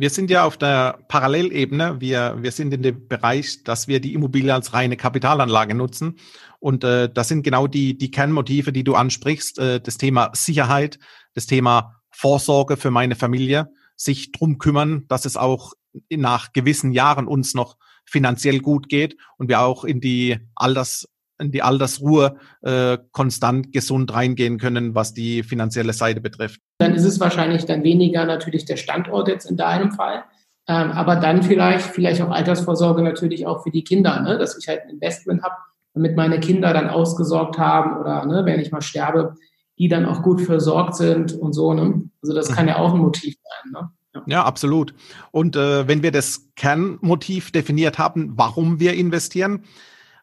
Wir 0.00 0.08
sind 0.08 0.30
ja 0.30 0.44
auf 0.44 0.56
der 0.56 0.98
Parallelebene. 1.08 2.00
Wir, 2.00 2.38
wir 2.40 2.52
sind 2.52 2.72
in 2.72 2.82
dem 2.82 3.06
Bereich, 3.06 3.64
dass 3.64 3.86
wir 3.86 4.00
die 4.00 4.14
Immobilie 4.14 4.54
als 4.54 4.72
reine 4.72 4.96
Kapitalanlage 4.96 5.74
nutzen. 5.74 6.16
Und 6.58 6.84
äh, 6.84 7.12
das 7.12 7.28
sind 7.28 7.42
genau 7.42 7.66
die, 7.66 7.98
die 7.98 8.10
Kernmotive, 8.10 8.72
die 8.72 8.82
du 8.82 8.94
ansprichst. 8.94 9.58
Äh, 9.58 9.78
das 9.78 9.98
Thema 9.98 10.30
Sicherheit, 10.32 10.98
das 11.34 11.44
Thema 11.44 12.00
Vorsorge 12.10 12.78
für 12.78 12.90
meine 12.90 13.14
Familie, 13.14 13.68
sich 13.94 14.32
drum 14.32 14.56
kümmern, 14.56 15.04
dass 15.08 15.26
es 15.26 15.36
auch 15.36 15.74
nach 16.08 16.54
gewissen 16.54 16.92
Jahren 16.92 17.26
uns 17.26 17.52
noch 17.52 17.76
finanziell 18.06 18.60
gut 18.60 18.88
geht 18.88 19.18
und 19.36 19.50
wir 19.50 19.60
auch 19.60 19.84
in 19.84 20.00
die 20.00 20.38
Alters, 20.54 21.09
in 21.40 21.50
die 21.50 21.62
Altersruhe 21.62 22.36
äh, 22.62 22.98
konstant 23.12 23.72
gesund 23.72 24.12
reingehen 24.12 24.58
können, 24.58 24.94
was 24.94 25.14
die 25.14 25.42
finanzielle 25.42 25.92
Seite 25.92 26.20
betrifft. 26.20 26.60
Dann 26.78 26.94
ist 26.94 27.04
es 27.04 27.20
wahrscheinlich 27.20 27.64
dann 27.66 27.82
weniger 27.82 28.24
natürlich 28.24 28.64
der 28.64 28.76
Standort 28.76 29.28
jetzt 29.28 29.50
in 29.50 29.56
deinem 29.56 29.92
Fall, 29.92 30.24
ähm, 30.68 30.90
aber 30.92 31.16
dann 31.16 31.42
vielleicht 31.42 31.86
vielleicht 31.86 32.22
auch 32.22 32.30
Altersvorsorge 32.30 33.02
natürlich 33.02 33.46
auch 33.46 33.62
für 33.62 33.70
die 33.70 33.84
Kinder, 33.84 34.20
ne? 34.20 34.38
dass 34.38 34.56
ich 34.58 34.68
halt 34.68 34.82
ein 34.82 34.90
Investment 34.90 35.42
habe, 35.42 35.54
damit 35.94 36.16
meine 36.16 36.40
Kinder 36.40 36.72
dann 36.72 36.88
ausgesorgt 36.88 37.58
haben 37.58 37.98
oder 38.00 38.24
ne, 38.26 38.44
wenn 38.44 38.60
ich 38.60 38.70
mal 38.70 38.82
sterbe, 38.82 39.34
die 39.78 39.88
dann 39.88 40.06
auch 40.06 40.22
gut 40.22 40.42
versorgt 40.42 40.94
sind 40.94 41.32
und 41.32 41.54
so. 41.54 41.72
Ne? 41.72 42.10
Also 42.22 42.34
das 42.34 42.52
kann 42.52 42.68
ja 42.68 42.76
auch 42.76 42.94
ein 42.94 43.00
Motiv 43.00 43.34
sein. 43.42 43.72
Ne? 43.72 43.90
Ja. 44.14 44.22
ja, 44.26 44.44
absolut. 44.44 44.94
Und 45.30 45.56
äh, 45.56 45.86
wenn 45.86 46.02
wir 46.02 46.10
das 46.10 46.48
Kernmotiv 46.56 47.52
definiert 47.52 47.98
haben, 47.98 48.32
warum 48.36 48.80
wir 48.80 48.94
investieren, 48.94 49.64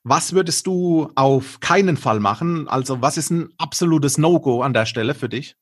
was 0.08 0.34
würdest 0.34 0.66
du 0.68 1.10
auf 1.16 1.60
keinen 1.60 1.98
Fall 1.98 2.20
machen? 2.20 2.68
Also 2.68 3.02
was 3.02 3.18
ist 3.18 3.30
ein 3.30 3.50
absolutes 3.58 4.18
No-Go 4.18 4.62
an 4.62 4.74
der 4.74 4.86
Stelle 4.86 5.14
für 5.14 5.30
dich? 5.30 5.56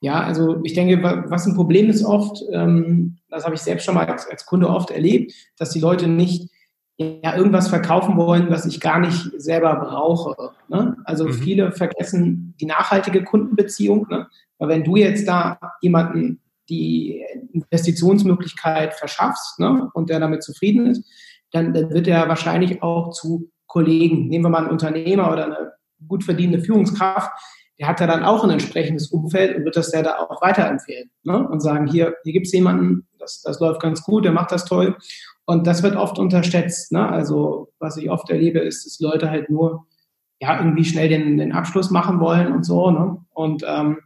Ja, 0.00 0.22
also 0.22 0.60
ich 0.64 0.74
denke, 0.74 1.02
was 1.28 1.46
ein 1.46 1.54
Problem 1.54 1.88
ist 1.88 2.04
oft, 2.04 2.42
ähm, 2.52 3.18
das 3.28 3.44
habe 3.44 3.54
ich 3.54 3.60
selbst 3.60 3.84
schon 3.84 3.94
mal 3.94 4.06
als, 4.06 4.26
als, 4.28 4.44
Kunde 4.44 4.68
oft 4.68 4.90
erlebt, 4.90 5.32
dass 5.56 5.70
die 5.70 5.80
Leute 5.80 6.08
nicht 6.08 6.50
ja, 6.98 7.36
irgendwas 7.36 7.68
verkaufen 7.68 8.16
wollen, 8.16 8.50
was 8.50 8.66
ich 8.66 8.80
gar 8.80 8.98
nicht 8.98 9.30
selber 9.36 9.76
brauche. 9.76 10.50
Ne? 10.68 10.96
Also 11.04 11.26
mhm. 11.26 11.34
viele 11.34 11.72
vergessen 11.72 12.54
die 12.60 12.66
nachhaltige 12.66 13.24
Kundenbeziehung. 13.24 14.06
Ne? 14.10 14.26
Weil 14.58 14.68
wenn 14.68 14.84
du 14.84 14.96
jetzt 14.96 15.26
da 15.26 15.58
jemanden 15.80 16.40
die 16.68 17.24
Investitionsmöglichkeit 17.52 18.94
verschaffst 18.94 19.58
ne? 19.58 19.88
und 19.94 20.10
der 20.10 20.20
damit 20.20 20.42
zufrieden 20.42 20.86
ist, 20.86 21.04
dann, 21.52 21.72
dann 21.72 21.90
wird 21.90 22.08
er 22.08 22.28
wahrscheinlich 22.28 22.82
auch 22.82 23.10
zu 23.10 23.50
Kollegen, 23.66 24.28
nehmen 24.28 24.44
wir 24.44 24.50
mal 24.50 24.62
einen 24.62 24.70
Unternehmer 24.70 25.32
oder 25.32 25.44
eine 25.46 25.72
gut 26.08 26.24
verdienende 26.24 26.64
Führungskraft, 26.64 27.30
der 27.78 27.88
hat 27.88 28.00
ja 28.00 28.06
dann 28.06 28.22
auch 28.22 28.44
ein 28.44 28.50
entsprechendes 28.50 29.08
Umfeld 29.08 29.56
und 29.56 29.64
wird 29.64 29.76
das 29.76 29.92
ja 29.92 30.02
da 30.02 30.18
auch 30.18 30.42
weiterempfehlen 30.42 31.10
ne? 31.24 31.48
und 31.48 31.60
sagen, 31.60 31.86
hier, 31.86 32.14
hier 32.22 32.32
gibt 32.32 32.46
es 32.46 32.52
jemanden, 32.52 33.06
das, 33.18 33.42
das 33.42 33.60
läuft 33.60 33.80
ganz 33.80 34.02
gut, 34.02 34.24
der 34.24 34.32
macht 34.32 34.52
das 34.52 34.64
toll 34.64 34.96
Und 35.46 35.66
das 35.66 35.82
wird 35.82 35.96
oft 35.96 36.18
unterschätzt. 36.18 36.92
Ne? 36.92 37.08
Also 37.08 37.72
was 37.78 37.96
ich 37.96 38.10
oft 38.10 38.28
erlebe, 38.30 38.58
ist, 38.58 38.84
dass 38.84 39.00
Leute 39.00 39.30
halt 39.30 39.48
nur 39.48 39.86
ja 40.40 40.58
irgendwie 40.58 40.84
schnell 40.84 41.08
den, 41.08 41.38
den 41.38 41.52
Abschluss 41.52 41.90
machen 41.90 42.20
wollen 42.20 42.52
und 42.52 42.64
so. 42.64 42.90
Ne? 42.90 43.16
Und 43.32 43.64
ähm, 43.66 43.98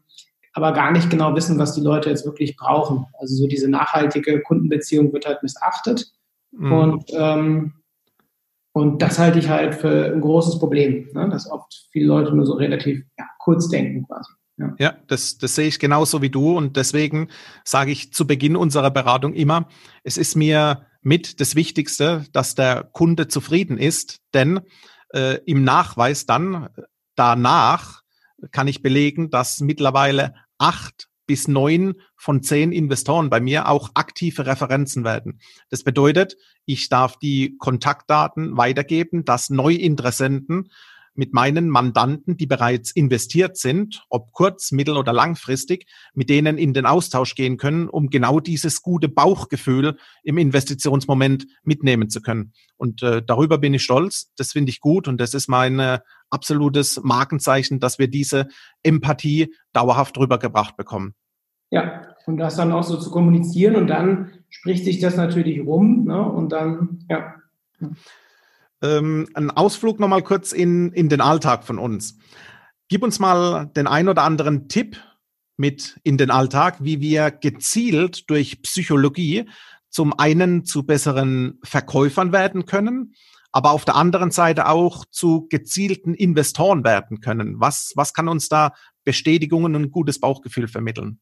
aber 0.53 0.73
gar 0.73 0.91
nicht 0.91 1.11
genau 1.11 1.35
wissen, 1.35 1.59
was 1.59 1.75
die 1.75 1.83
Leute 1.83 2.09
jetzt 2.09 2.25
wirklich 2.25 2.57
brauchen. 2.57 3.07
Also 3.19 3.35
so 3.35 3.47
diese 3.47 3.69
nachhaltige 3.69 4.41
Kundenbeziehung 4.41 5.13
wird 5.13 5.27
halt 5.27 5.43
missachtet. 5.43 6.13
Mhm. 6.57 6.73
Und, 6.73 7.05
ähm, 7.17 7.73
und 8.73 9.01
das 9.03 9.19
halte 9.19 9.39
ich 9.39 9.49
halt 9.49 9.75
für 9.75 10.13
ein 10.13 10.21
großes 10.21 10.59
Problem, 10.59 11.09
ne? 11.13 11.29
dass 11.31 11.51
oft 11.51 11.89
viele 11.93 12.07
Leute 12.07 12.35
nur 12.35 12.47
so 12.47 12.55
relativ 12.55 13.05
ja, 13.19 13.25
kurz 13.39 13.69
denken 13.69 14.07
quasi. 14.07 14.33
Ja, 14.59 14.75
ja 14.79 14.95
das, 15.07 15.39
das 15.39 15.55
sehe 15.55 15.69
ich 15.69 15.79
genauso 15.79 16.23
wie 16.23 16.31
du. 16.31 16.57
Und 16.57 16.77
deswegen 16.77 17.29
sage 17.65 17.91
ich 17.91 18.13
zu 18.13 18.27
Beginn 18.27 18.57
unserer 18.57 18.91
Beratung 18.91 19.35
immer, 19.35 19.69
es 20.03 20.17
ist 20.17 20.35
mir 20.35 20.87
mit 21.03 21.41
das 21.41 21.55
Wichtigste, 21.55 22.25
dass 22.33 22.55
der 22.55 22.89
Kunde 22.93 23.29
zufrieden 23.29 23.79
ist, 23.79 24.21
denn 24.35 24.61
äh, 25.15 25.39
im 25.45 25.63
Nachweis 25.63 26.27
dann 26.27 26.69
danach 27.15 28.03
kann 28.51 28.69
ich 28.69 28.83
belegen, 28.83 29.31
dass 29.31 29.61
mittlerweile 29.61 30.35
acht 30.59 31.09
bis 31.27 31.49
neun 31.49 31.95
von 32.17 32.43
zehn 32.43 32.73
Investoren 32.73 33.31
bei 33.31 33.41
mir 33.41 33.69
auch 33.69 33.91
aktive 33.95 34.47
Referenzen 34.47 35.05
werden. 35.05 35.41
Das 35.71 35.83
bedeutet, 35.83 36.37
ich 36.65 36.89
darf 36.89 37.19
die 37.19 37.57
Kontaktdaten 37.59 38.57
weitergeben, 38.57 39.25
dass 39.25 39.51
Neuinteressenten 39.51 40.71
mit 41.17 41.33
meinen 41.33 41.69
Mandanten, 41.69 42.37
die 42.37 42.47
bereits 42.47 42.91
investiert 42.91 43.57
sind, 43.57 44.05
ob 44.09 44.33
kurz-, 44.33 44.73
mittel- 44.73 44.97
oder 44.97 45.13
langfristig, 45.13 45.87
mit 46.15 46.29
denen 46.29 46.59
in 46.59 46.75
den 46.75 46.87
Austausch 46.87 47.35
gehen 47.35 47.57
können, 47.57 47.89
um 47.89 48.11
genau 48.11 48.41
dieses 48.41 48.83
gute 48.83 49.09
Bauchgefühl 49.09 49.97
im 50.23 50.39
Investitionsmoment 50.39 51.47
mitnehmen 51.63 52.11
zu 52.11 52.21
können. 52.21 52.53
Und 52.77 53.03
äh, 53.03 53.23
darüber 53.25 53.59
bin 53.59 53.75
ich 53.75 53.83
stolz. 53.83 54.33
Das 54.37 54.53
finde 54.53 54.71
ich 54.71 54.81
gut 54.81 55.09
und 55.09 55.21
das 55.21 55.35
ist 55.35 55.49
mein 55.49 55.79
äh, 55.79 56.01
absolutes 56.31 57.01
Markenzeichen, 57.03 57.81
dass 57.81 57.99
wir 57.99 58.09
diese 58.09 58.49
Empathie 58.83 59.55
dauerhaft 59.73 60.19
rübergebracht 60.19 60.77
bekommen. 60.77 61.15
Ja, 61.71 62.15
und 62.27 62.37
das 62.39 62.57
dann 62.57 62.73
auch 62.73 62.85
so 62.85 62.97
zu 62.97 63.11
kommunizieren 63.11 63.77
und 63.77 63.89
dann 63.89 64.33
spricht 64.49 64.85
sich 64.85 65.01
das 65.01 65.17
natürlich 65.17 65.61
rum 65.61 66.05
ne? 66.05 66.23
und 66.23 66.53
dann, 66.53 67.05
ja 67.09 67.35
ähm, 68.83 69.29
einen 69.35 69.51
Ausflug 69.51 70.01
nochmal 70.01 70.23
kurz 70.23 70.53
in, 70.53 70.93
in 70.93 71.09
den 71.09 71.21
Alltag 71.21 71.65
von 71.65 71.79
uns. 71.79 72.19
Gib 72.89 73.03
uns 73.03 73.19
mal 73.19 73.67
den 73.77 73.87
ein 73.87 74.09
oder 74.09 74.23
anderen 74.23 74.69
Tipp 74.69 74.97
mit 75.57 75.99
in 76.03 76.19
den 76.19 76.31
Alltag, 76.31 76.77
wie 76.81 77.01
wir 77.01 77.31
gezielt 77.31 78.29
durch 78.31 78.63
Psychologie 78.63 79.49
zum 79.89 80.19
einen 80.19 80.65
zu 80.65 80.85
besseren 80.85 81.59
Verkäufern 81.65 82.33
werden 82.33 82.67
können, 82.67 83.15
aber 83.51 83.71
auf 83.71 83.87
der 83.87 83.97
anderen 83.97 84.31
Seite 84.31 84.69
auch 84.69 85.07
zu 85.07 85.47
gezielten 85.49 86.13
Investoren 86.13 86.85
werden 86.85 87.21
können. 87.21 87.59
Was, 87.59 87.93
was 87.97 88.13
kann 88.13 88.29
uns 88.29 88.49
da 88.49 88.73
Bestätigungen 89.05 89.75
und 89.75 89.91
gutes 89.91 90.21
Bauchgefühl 90.21 90.69
vermitteln? 90.69 91.19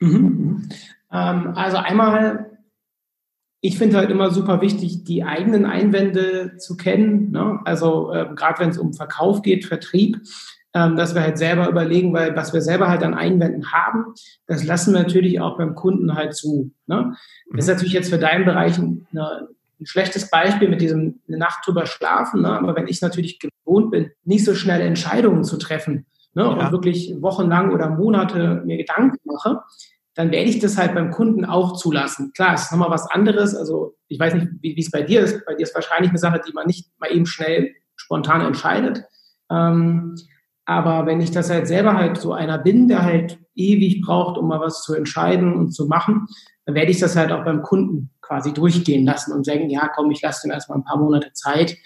Mhm. 0.00 0.68
Ähm, 1.10 1.52
also 1.54 1.78
einmal 1.78 2.55
ich 3.60 3.78
finde 3.78 3.96
halt 3.96 4.10
immer 4.10 4.30
super 4.30 4.60
wichtig, 4.60 5.04
die 5.04 5.24
eigenen 5.24 5.64
Einwände 5.64 6.56
zu 6.58 6.76
kennen. 6.76 7.30
Ne? 7.30 7.60
Also 7.64 8.12
äh, 8.12 8.26
gerade 8.34 8.60
wenn 8.60 8.70
es 8.70 8.78
um 8.78 8.92
Verkauf 8.92 9.42
geht, 9.42 9.64
Vertrieb, 9.64 10.18
ähm, 10.74 10.96
dass 10.96 11.14
wir 11.14 11.22
halt 11.22 11.38
selber 11.38 11.68
überlegen, 11.68 12.12
weil 12.12 12.36
was 12.36 12.52
wir 12.52 12.60
selber 12.60 12.88
halt 12.88 13.02
an 13.02 13.14
Einwänden 13.14 13.72
haben, 13.72 14.14
das 14.46 14.64
lassen 14.64 14.92
wir 14.92 15.02
natürlich 15.02 15.40
auch 15.40 15.56
beim 15.56 15.74
Kunden 15.74 16.14
halt 16.14 16.34
zu. 16.34 16.70
Ne? 16.86 17.14
Das 17.50 17.60
ist 17.60 17.68
mhm. 17.68 17.74
natürlich 17.74 17.94
jetzt 17.94 18.10
für 18.10 18.18
deinen 18.18 18.44
Bereich 18.44 18.78
ein, 18.78 19.06
ein 19.14 19.86
schlechtes 19.86 20.30
Beispiel 20.30 20.68
mit 20.68 20.80
diesem 20.80 21.20
eine 21.26 21.38
Nacht 21.38 21.66
drüber 21.66 21.86
schlafen. 21.86 22.42
Ne? 22.42 22.50
Aber 22.50 22.76
wenn 22.76 22.88
ich 22.88 23.00
natürlich 23.00 23.38
gewohnt 23.38 23.90
bin, 23.90 24.10
nicht 24.24 24.44
so 24.44 24.54
schnell 24.54 24.82
Entscheidungen 24.82 25.44
zu 25.44 25.56
treffen 25.56 26.06
ne? 26.34 26.42
Ja. 26.42 26.48
und 26.48 26.72
wirklich 26.72 27.14
wochenlang 27.20 27.72
oder 27.72 27.88
Monate 27.88 28.62
mir 28.64 28.76
Gedanken 28.76 29.18
mache, 29.24 29.62
dann 30.16 30.30
werde 30.32 30.48
ich 30.48 30.58
das 30.58 30.78
halt 30.78 30.94
beim 30.94 31.10
Kunden 31.10 31.44
auch 31.44 31.76
zulassen. 31.76 32.32
Klar, 32.34 32.54
es 32.54 32.64
ist 32.64 32.72
nochmal 32.72 32.90
was 32.90 33.08
anderes. 33.10 33.54
Also 33.54 33.96
ich 34.08 34.18
weiß 34.18 34.34
nicht, 34.34 34.48
wie, 34.62 34.78
es 34.78 34.90
bei 34.90 35.02
dir 35.02 35.20
ist. 35.20 35.44
Bei 35.44 35.54
dir 35.54 35.62
ist 35.62 35.74
wahrscheinlich 35.74 36.08
eine 36.08 36.18
Sache, 36.18 36.40
die 36.46 36.54
man 36.54 36.66
nicht 36.66 36.90
mal 36.98 37.12
eben 37.12 37.26
schnell 37.26 37.74
spontan 37.96 38.40
entscheidet. 38.40 39.04
Ähm, 39.50 40.16
aber 40.64 41.04
wenn 41.04 41.20
ich 41.20 41.32
das 41.32 41.50
halt 41.50 41.68
selber 41.68 41.94
halt 41.94 42.16
so 42.16 42.32
einer 42.32 42.56
bin, 42.56 42.88
der 42.88 43.02
halt 43.02 43.38
ewig 43.54 44.00
braucht, 44.00 44.38
um 44.38 44.48
mal 44.48 44.58
was 44.58 44.82
zu 44.82 44.94
entscheiden 44.94 45.54
und 45.54 45.72
zu 45.72 45.86
machen, 45.86 46.26
dann 46.64 46.74
werde 46.74 46.90
ich 46.90 46.98
das 46.98 47.14
halt 47.14 47.30
auch 47.30 47.44
beim 47.44 47.62
Kunden 47.62 48.10
quasi 48.22 48.54
durchgehen 48.54 49.04
lassen 49.04 49.32
und 49.32 49.44
sagen, 49.44 49.68
ja, 49.68 49.88
komm, 49.94 50.10
ich 50.10 50.22
lasse 50.22 50.48
dem 50.48 50.50
erstmal 50.50 50.78
ein 50.78 50.84
paar 50.84 50.98
Monate 50.98 51.32
Zeit. 51.34 51.76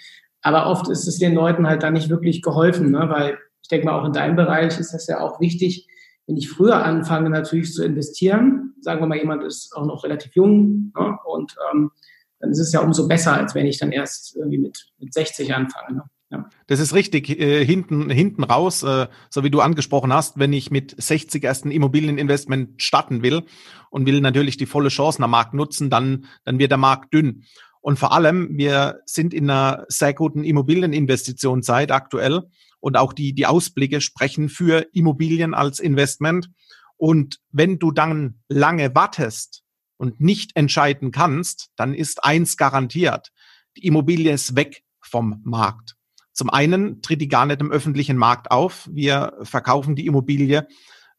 Aber 0.41 0.67
oft 0.67 0.87
ist 0.87 1.05
es 1.05 1.19
den 1.19 1.35
Leuten 1.35 1.67
halt 1.67 1.83
dann 1.83 1.93
nicht 1.93 2.09
wirklich 2.09 2.41
geholfen, 2.41 2.91
ne? 2.91 3.09
weil 3.09 3.37
ich 3.61 3.67
denke 3.67 3.85
mal, 3.85 3.99
auch 3.99 4.05
in 4.05 4.13
deinem 4.13 4.37
Bereich 4.37 4.79
ist 4.79 4.93
das 4.93 5.05
ja 5.07 5.19
auch 5.19 5.39
wichtig, 5.41 5.87
wenn 6.27 6.37
ich 6.37 6.49
früher 6.49 6.83
anfange, 6.83 7.29
natürlich 7.29 7.73
zu 7.73 7.83
investieren, 7.83 8.73
sagen 8.81 9.01
wir 9.01 9.07
mal, 9.07 9.17
jemand 9.17 9.43
ist 9.43 9.75
auch 9.75 9.85
noch 9.85 10.03
relativ 10.03 10.35
jung 10.35 10.91
ne, 10.95 11.17
und 11.25 11.55
ähm, 11.71 11.91
dann 12.39 12.51
ist 12.51 12.59
es 12.59 12.71
ja 12.71 12.81
umso 12.81 13.07
besser, 13.07 13.33
als 13.33 13.55
wenn 13.55 13.67
ich 13.67 13.79
dann 13.79 13.91
erst 13.91 14.35
irgendwie 14.35 14.57
mit, 14.57 14.87
mit 14.99 15.13
60 15.13 15.53
anfange. 15.53 15.95
Ne? 15.97 16.03
Ja. 16.31 16.49
Das 16.67 16.79
ist 16.79 16.93
richtig. 16.95 17.29
Äh, 17.29 17.65
hinten, 17.65 18.09
hinten 18.09 18.43
raus, 18.43 18.83
äh, 18.83 19.07
so 19.29 19.43
wie 19.43 19.51
du 19.51 19.59
angesprochen 19.59 20.13
hast, 20.13 20.39
wenn 20.39 20.53
ich 20.53 20.71
mit 20.71 20.95
60 20.97 21.43
erst 21.43 21.65
ein 21.65 21.71
Immobilieninvestment 21.71 22.81
starten 22.81 23.21
will 23.21 23.43
und 23.89 24.05
will 24.05 24.21
natürlich 24.21 24.57
die 24.57 24.65
volle 24.65 24.89
Chance 24.89 25.21
am 25.21 25.31
Markt 25.31 25.53
nutzen, 25.53 25.89
dann, 25.89 26.25
dann 26.45 26.57
wird 26.57 26.71
der 26.71 26.77
Markt 26.77 27.13
dünn. 27.13 27.43
Und 27.81 27.99
vor 27.99 28.13
allem, 28.13 28.57
wir 28.57 29.01
sind 29.05 29.33
in 29.33 29.49
einer 29.49 29.85
sehr 29.89 30.13
guten 30.13 30.43
Immobilieninvestitionszeit 30.43 31.91
aktuell 31.91 32.43
und 32.81 32.97
auch 32.97 33.13
die, 33.13 33.33
die 33.33 33.45
Ausblicke 33.45 34.01
sprechen 34.01 34.49
für 34.49 34.87
Immobilien 34.91 35.53
als 35.53 35.79
Investment. 35.79 36.49
Und 36.97 37.39
wenn 37.51 37.79
du 37.79 37.91
dann 37.91 38.41
lange 38.49 38.93
wartest 38.93 39.63
und 39.97 40.19
nicht 40.19 40.51
entscheiden 40.55 41.11
kannst, 41.11 41.69
dann 41.77 41.93
ist 41.93 42.23
eins 42.23 42.57
garantiert. 42.57 43.31
Die 43.77 43.85
Immobilie 43.87 44.33
ist 44.33 44.55
weg 44.55 44.83
vom 44.99 45.41
Markt. 45.45 45.95
Zum 46.33 46.49
einen 46.49 47.01
tritt 47.01 47.21
die 47.21 47.27
gar 47.27 47.45
nicht 47.45 47.61
im 47.61 47.71
öffentlichen 47.71 48.17
Markt 48.17 48.51
auf. 48.51 48.89
Wir 48.91 49.37
verkaufen 49.43 49.95
die 49.95 50.05
Immobilie, 50.05 50.67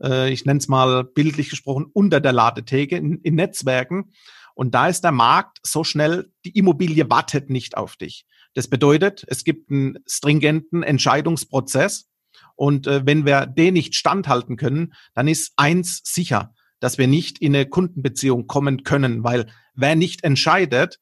äh, 0.03 0.33
ich 0.33 0.45
nenne 0.45 0.59
es 0.59 0.69
mal 0.69 1.05
bildlich 1.05 1.51
gesprochen, 1.51 1.87
unter 1.93 2.21
der 2.21 2.33
Ladetheke 2.33 2.97
in, 2.97 3.19
in 3.19 3.35
Netzwerken. 3.35 4.13
Und 4.55 4.75
da 4.75 4.89
ist 4.89 5.03
der 5.03 5.13
Markt 5.13 5.59
so 5.63 5.85
schnell, 5.85 6.31
die 6.45 6.57
Immobilie 6.59 7.09
wartet 7.09 7.51
nicht 7.51 7.77
auf 7.77 7.97
dich. 7.97 8.27
Das 8.55 8.69
bedeutet, 8.69 9.25
es 9.29 9.45
gibt 9.45 9.71
einen 9.71 9.99
stringenten 10.07 10.83
Entscheidungsprozess. 10.83 12.09
Und 12.55 12.87
äh, 12.87 13.07
wenn 13.07 13.25
wir 13.25 13.47
den 13.47 13.75
nicht 13.75 13.95
standhalten 13.95 14.57
können, 14.57 14.93
dann 15.15 15.29
ist 15.29 15.53
eins 15.57 16.03
sicher, 16.05 16.55
dass 16.81 16.99
wir 16.99 17.07
nicht 17.07 17.39
in 17.39 17.55
eine 17.55 17.67
Kundenbeziehung 17.67 18.47
kommen 18.47 18.85
können, 18.85 19.25
weil 19.25 19.47
wer 19.75 19.97
nicht 19.97 20.25
entscheidet, 20.25 20.99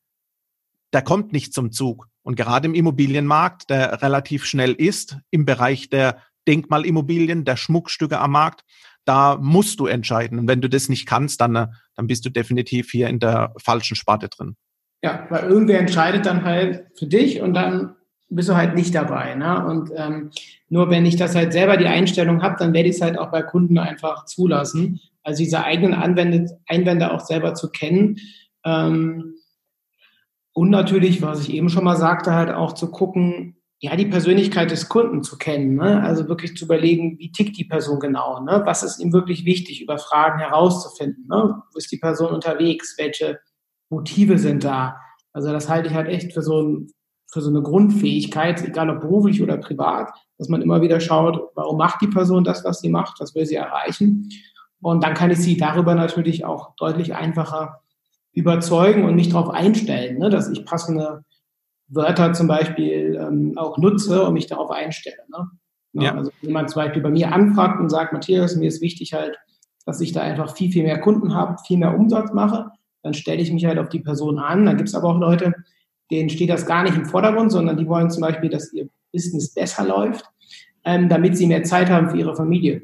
der 0.93 1.03
kommt 1.03 1.33
nicht 1.33 1.53
zum 1.55 1.73
Zug. 1.73 2.09
Und 2.23 2.37
gerade 2.37 2.67
im 2.67 2.75
Immobilienmarkt, 2.75 3.71
der 3.71 4.03
relativ 4.03 4.45
schnell 4.45 4.73
ist, 4.73 5.17
im 5.31 5.45
Bereich 5.45 5.89
der 5.89 6.23
Denkmalimmobilien, 6.47 7.45
der 7.45 7.57
Schmuckstücke 7.57 8.19
am 8.19 8.33
Markt, 8.33 8.65
da 9.05 9.37
musst 9.37 9.81
du 9.81 9.87
entscheiden. 9.87 10.39
Und 10.39 10.49
wenn 10.49 10.61
du 10.61 10.69
das 10.69 10.89
nicht 10.89 11.07
kannst, 11.07 11.41
dann, 11.41 11.57
äh, 11.57 11.69
dann 11.95 12.07
bist 12.07 12.25
du 12.25 12.31
definitiv 12.31 12.91
hier 12.91 13.09
in 13.09 13.19
der 13.19 13.55
falschen 13.59 13.97
Sparte 13.97 14.29
drin. 14.29 14.57
Ja, 15.03 15.27
weil 15.31 15.45
irgendwer 15.49 15.81
entscheidet 15.81 16.27
dann 16.27 16.45
halt 16.45 16.87
für 16.95 17.07
dich 17.07 17.41
und 17.41 17.55
dann 17.55 17.97
bist 18.29 18.49
du 18.49 18.55
halt 18.55 18.75
nicht 18.75 18.95
dabei. 18.95 19.35
Ne? 19.35 19.65
Und 19.67 19.91
ähm, 19.97 20.31
nur 20.69 20.89
wenn 20.91 21.05
ich 21.05 21.17
das 21.17 21.35
halt 21.35 21.53
selber 21.53 21.77
die 21.77 21.87
Einstellung 21.87 22.43
habe, 22.43 22.57
dann 22.59 22.73
werde 22.73 22.89
ich 22.89 22.97
es 22.97 23.03
halt 23.03 23.19
auch 23.19 23.31
bei 23.31 23.43
Kunden 23.43 23.79
einfach 23.79 24.25
zulassen. 24.25 25.01
Also 25.23 25.43
diese 25.43 25.65
eigenen 25.65 25.95
Anwende, 25.95 26.59
Einwände 26.67 27.13
auch 27.13 27.21
selber 27.21 27.55
zu 27.55 27.71
kennen. 27.71 28.19
Ähm, 28.65 29.35
und 30.53 30.71
natürlich, 30.71 31.23
was 31.23 31.41
ich 31.41 31.53
eben 31.53 31.69
schon 31.69 31.85
mal 31.85 31.97
sagte, 31.97 32.35
halt 32.35 32.51
auch 32.51 32.75
zu 32.75 32.91
gucken, 32.91 33.57
ja, 33.83 33.97
die 33.97 34.07
Persönlichkeit 34.07 34.71
des 34.71 34.91
Kunden 34.91 35.23
zu 35.23 35.39
kennen. 35.39 35.77
Ne? 35.77 36.03
Also 36.03 36.29
wirklich 36.29 36.55
zu 36.57 36.67
überlegen, 36.67 37.19
wie 37.19 37.33
tickt 37.33 37.57
die 37.57 37.65
Person 37.65 37.99
genau? 37.99 38.41
Ne? 38.45 38.63
Was 38.67 38.83
ist 38.83 39.01
ihm 39.01 39.13
wirklich 39.13 39.47
wichtig, 39.47 39.81
über 39.81 39.99
Fragen 39.99 40.39
herauszufinden? 40.39 41.27
Ne? 41.29 41.63
Wo 41.73 41.79
ist 41.79 41.91
die 41.91 41.97
Person 41.97 42.33
unterwegs? 42.33 42.97
Welche 42.99 43.41
Motive 43.91 44.39
sind 44.39 44.65
da. 44.65 44.97
Also 45.33 45.53
das 45.53 45.69
halte 45.69 45.89
ich 45.89 45.95
halt 45.95 46.09
echt 46.09 46.33
für 46.33 46.43
so, 46.43 46.63
ein, 46.63 46.89
für 47.31 47.41
so 47.41 47.51
eine 47.51 47.63
Grundfähigkeit, 47.63 48.65
egal 48.65 48.91
ob 48.91 49.01
beruflich 49.01 49.43
oder 49.43 49.59
privat, 49.59 50.11
dass 50.39 50.49
man 50.49 50.63
immer 50.63 50.81
wieder 50.81 51.01
schaut, 51.01 51.51
warum 51.55 51.77
macht 51.77 52.01
die 52.01 52.09
Person 52.09 52.45
das, 52.45 52.65
was 52.65 52.81
sie 52.81 52.89
macht, 52.89 53.21
was 53.21 53.35
will 53.35 53.47
sie 53.47 53.57
erreichen. 53.57 54.31
Und 54.81 55.05
dann 55.05 55.15
kann 55.15 55.31
ich 55.31 55.39
sie 55.39 55.57
darüber 55.57 55.95
natürlich 55.95 56.45
auch 56.45 56.75
deutlich 56.77 57.15
einfacher 57.15 57.83
überzeugen 58.33 59.05
und 59.05 59.17
mich 59.17 59.29
darauf 59.29 59.51
einstellen, 59.51 60.19
ne, 60.19 60.31
dass 60.31 60.49
ich 60.49 60.65
passende 60.65 61.25
Wörter 61.89 62.33
zum 62.33 62.47
Beispiel 62.47 63.19
ähm, 63.21 63.55
auch 63.57 63.77
nutze 63.77 64.25
und 64.25 64.35
mich 64.35 64.47
darauf 64.47 64.71
einstelle. 64.71 65.19
Ne? 65.29 65.51
Ja. 65.93 66.15
Also 66.15 66.31
wenn 66.41 66.51
jemand 66.51 66.71
zum 66.71 66.83
Beispiel 66.83 67.03
bei 67.03 67.11
mir 67.11 67.33
anfragt 67.33 67.81
und 67.81 67.91
sagt, 67.91 68.13
Matthias, 68.13 68.57
mir 68.57 68.69
ist 68.69 68.81
wichtig 68.81 69.13
halt, 69.13 69.37
dass 69.85 70.01
ich 70.01 70.13
da 70.13 70.21
einfach 70.21 70.57
viel, 70.57 70.71
viel 70.71 70.85
mehr 70.85 71.01
Kunden 71.01 71.35
habe, 71.35 71.57
viel 71.67 71.79
mehr 71.79 71.99
Umsatz 71.99 72.33
mache, 72.33 72.71
dann 73.03 73.15
stelle 73.15 73.41
ich 73.41 73.53
mich 73.53 73.65
halt 73.65 73.79
auf 73.79 73.89
die 73.89 74.01
Person 74.01 74.39
an. 74.39 74.67
Dann 74.67 74.77
gibt 74.77 74.89
es 74.89 74.95
aber 74.95 75.09
auch 75.09 75.19
Leute, 75.19 75.55
denen 76.11 76.29
steht 76.29 76.51
das 76.51 76.67
gar 76.67 76.83
nicht 76.83 76.97
im 76.97 77.07
Vordergrund, 77.07 77.53
sondern 77.53 77.77
die 77.77 77.87
wollen 77.87 78.11
zum 78.11 78.23
Beispiel, 78.23 78.51
dass 78.51 78.73
ihr 78.73 78.89
Business 79.13 79.55
besser 79.55 79.85
läuft, 79.85 80.25
ähm, 80.85 81.09
damit 81.09 81.37
sie 81.37 81.47
mehr 81.47 81.65
Zeit 81.65 81.89
haben 81.89 82.11
für 82.11 82.19
ihre 82.19 82.37
Familie. 82.37 82.83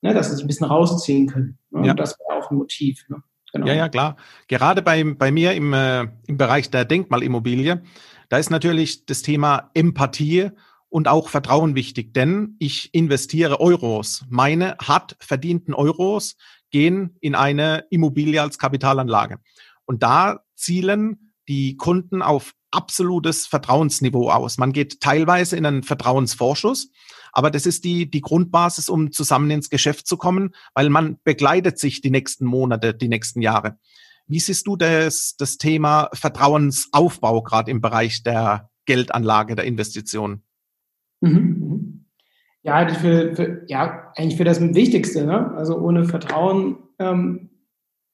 Ne, 0.00 0.14
dass 0.14 0.28
sie 0.28 0.36
sich 0.36 0.44
ein 0.44 0.46
bisschen 0.46 0.68
rausziehen 0.68 1.26
können. 1.26 1.58
Ne? 1.70 1.86
Ja. 1.86 1.90
Und 1.90 1.98
das 1.98 2.16
wäre 2.18 2.38
auch 2.38 2.50
ein 2.52 2.56
Motiv. 2.56 3.04
Ne? 3.08 3.20
Genau. 3.52 3.66
Ja, 3.66 3.74
ja, 3.74 3.88
klar. 3.88 4.16
Gerade 4.46 4.80
bei, 4.80 5.02
bei 5.02 5.32
mir 5.32 5.54
im, 5.54 5.72
äh, 5.72 6.06
im 6.26 6.36
Bereich 6.36 6.70
der 6.70 6.84
Denkmalimmobilie, 6.84 7.82
da 8.28 8.38
ist 8.38 8.50
natürlich 8.50 9.06
das 9.06 9.22
Thema 9.22 9.70
Empathie 9.74 10.50
und 10.88 11.08
auch 11.08 11.28
Vertrauen 11.28 11.74
wichtig, 11.74 12.14
denn 12.14 12.56
ich 12.58 12.94
investiere 12.94 13.60
Euros. 13.60 14.24
Meine 14.28 14.76
hart 14.80 15.16
verdienten 15.18 15.74
Euros 15.74 16.36
gehen 16.70 17.16
in 17.20 17.34
eine 17.34 17.84
Immobilie 17.90 18.40
als 18.40 18.58
Kapitalanlage. 18.58 19.38
Und 19.84 20.02
da 20.02 20.40
zielen 20.54 21.32
die 21.48 21.76
Kunden 21.76 22.22
auf 22.22 22.52
absolutes 22.70 23.46
Vertrauensniveau 23.46 24.30
aus. 24.30 24.58
Man 24.58 24.72
geht 24.72 25.00
teilweise 25.00 25.56
in 25.56 25.64
einen 25.64 25.82
Vertrauensvorschuss, 25.82 26.90
aber 27.32 27.50
das 27.50 27.66
ist 27.66 27.84
die, 27.84 28.10
die 28.10 28.20
Grundbasis, 28.20 28.88
um 28.88 29.12
zusammen 29.12 29.50
ins 29.50 29.70
Geschäft 29.70 30.06
zu 30.06 30.16
kommen, 30.16 30.54
weil 30.74 30.90
man 30.90 31.18
begleitet 31.24 31.78
sich 31.78 32.00
die 32.00 32.10
nächsten 32.10 32.44
Monate, 32.44 32.94
die 32.94 33.08
nächsten 33.08 33.40
Jahre. 33.40 33.78
Wie 34.26 34.40
siehst 34.40 34.66
du 34.66 34.76
das, 34.76 35.36
das 35.38 35.56
Thema 35.56 36.10
Vertrauensaufbau 36.12 37.42
gerade 37.42 37.70
im 37.70 37.80
Bereich 37.80 38.22
der 38.22 38.68
Geldanlage, 38.84 39.56
der 39.56 39.64
Investition? 39.64 40.42
Mhm. 41.20 41.77
Ja, 42.62 42.88
für, 42.88 43.34
für, 43.34 43.62
ja, 43.66 44.12
eigentlich 44.16 44.36
für 44.36 44.44
das 44.44 44.60
Wichtigste. 44.60 45.24
Ne? 45.24 45.52
Also 45.56 45.78
ohne 45.78 46.04
Vertrauen 46.04 46.76
ähm, 46.98 47.50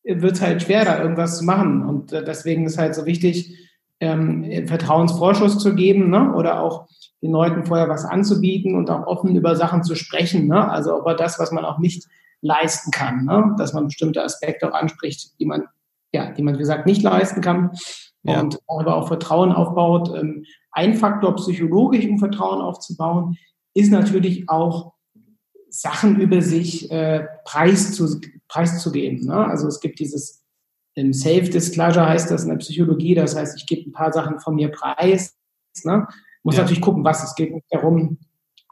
wird 0.04 0.34
es 0.34 0.42
halt 0.42 0.62
schwer, 0.62 0.84
da 0.84 1.00
irgendwas 1.00 1.38
zu 1.38 1.44
machen. 1.44 1.82
Und 1.82 2.12
äh, 2.12 2.22
deswegen 2.22 2.66
ist 2.66 2.78
halt 2.78 2.94
so 2.94 3.06
wichtig, 3.06 3.58
ähm, 4.00 4.66
Vertrauensvorschuss 4.66 5.58
zu 5.58 5.74
geben 5.74 6.10
ne? 6.10 6.34
oder 6.34 6.60
auch 6.60 6.86
den 7.22 7.32
Leuten 7.32 7.64
vorher 7.64 7.88
was 7.88 8.04
anzubieten 8.04 8.74
und 8.76 8.90
auch 8.90 9.06
offen 9.06 9.34
über 9.34 9.56
Sachen 9.56 9.82
zu 9.82 9.94
sprechen. 9.94 10.46
Ne? 10.46 10.70
Also 10.70 10.98
über 10.98 11.14
das, 11.14 11.38
was 11.38 11.52
man 11.52 11.64
auch 11.64 11.78
nicht 11.78 12.06
leisten 12.42 12.90
kann, 12.90 13.24
ne? 13.24 13.54
dass 13.56 13.72
man 13.72 13.86
bestimmte 13.86 14.22
Aspekte 14.22 14.68
auch 14.68 14.78
anspricht, 14.78 15.38
die 15.40 15.46
man, 15.46 15.64
ja, 16.12 16.30
die 16.32 16.42
man, 16.42 16.54
wie 16.54 16.58
gesagt, 16.58 16.84
nicht 16.86 17.02
leisten 17.02 17.40
kann. 17.40 17.70
Ja. 18.24 18.40
Und 18.40 18.58
aber 18.66 18.96
auch 18.96 19.08
Vertrauen 19.08 19.52
aufbaut. 19.52 20.10
Ähm, 20.14 20.44
ein 20.70 20.94
Faktor 20.94 21.36
psychologisch, 21.36 22.06
um 22.06 22.18
Vertrauen 22.18 22.60
aufzubauen, 22.60 23.36
ist 23.74 23.90
natürlich 23.90 24.48
auch 24.48 24.94
Sachen 25.68 26.20
über 26.20 26.40
sich 26.40 26.90
äh, 26.90 27.26
preiszu, 27.44 28.20
preiszugeben. 28.48 29.26
Ne? 29.26 29.34
Also 29.34 29.66
es 29.66 29.80
gibt 29.80 29.98
dieses 29.98 30.44
im 30.94 31.12
Safe-Disclosure 31.12 32.08
heißt 32.08 32.30
das 32.30 32.44
in 32.44 32.50
der 32.50 32.56
Psychologie, 32.56 33.16
das 33.16 33.34
heißt, 33.34 33.58
ich 33.58 33.66
gebe 33.66 33.90
ein 33.90 33.92
paar 33.92 34.12
Sachen 34.12 34.38
von 34.38 34.54
mir 34.54 34.70
preis. 34.70 35.36
Ne? 35.82 36.06
Muss 36.44 36.54
ja. 36.54 36.62
natürlich 36.62 36.82
gucken, 36.82 37.04
was 37.04 37.24
es 37.24 37.34
geht 37.34 37.52
nicht 37.52 37.66
darum, 37.70 38.18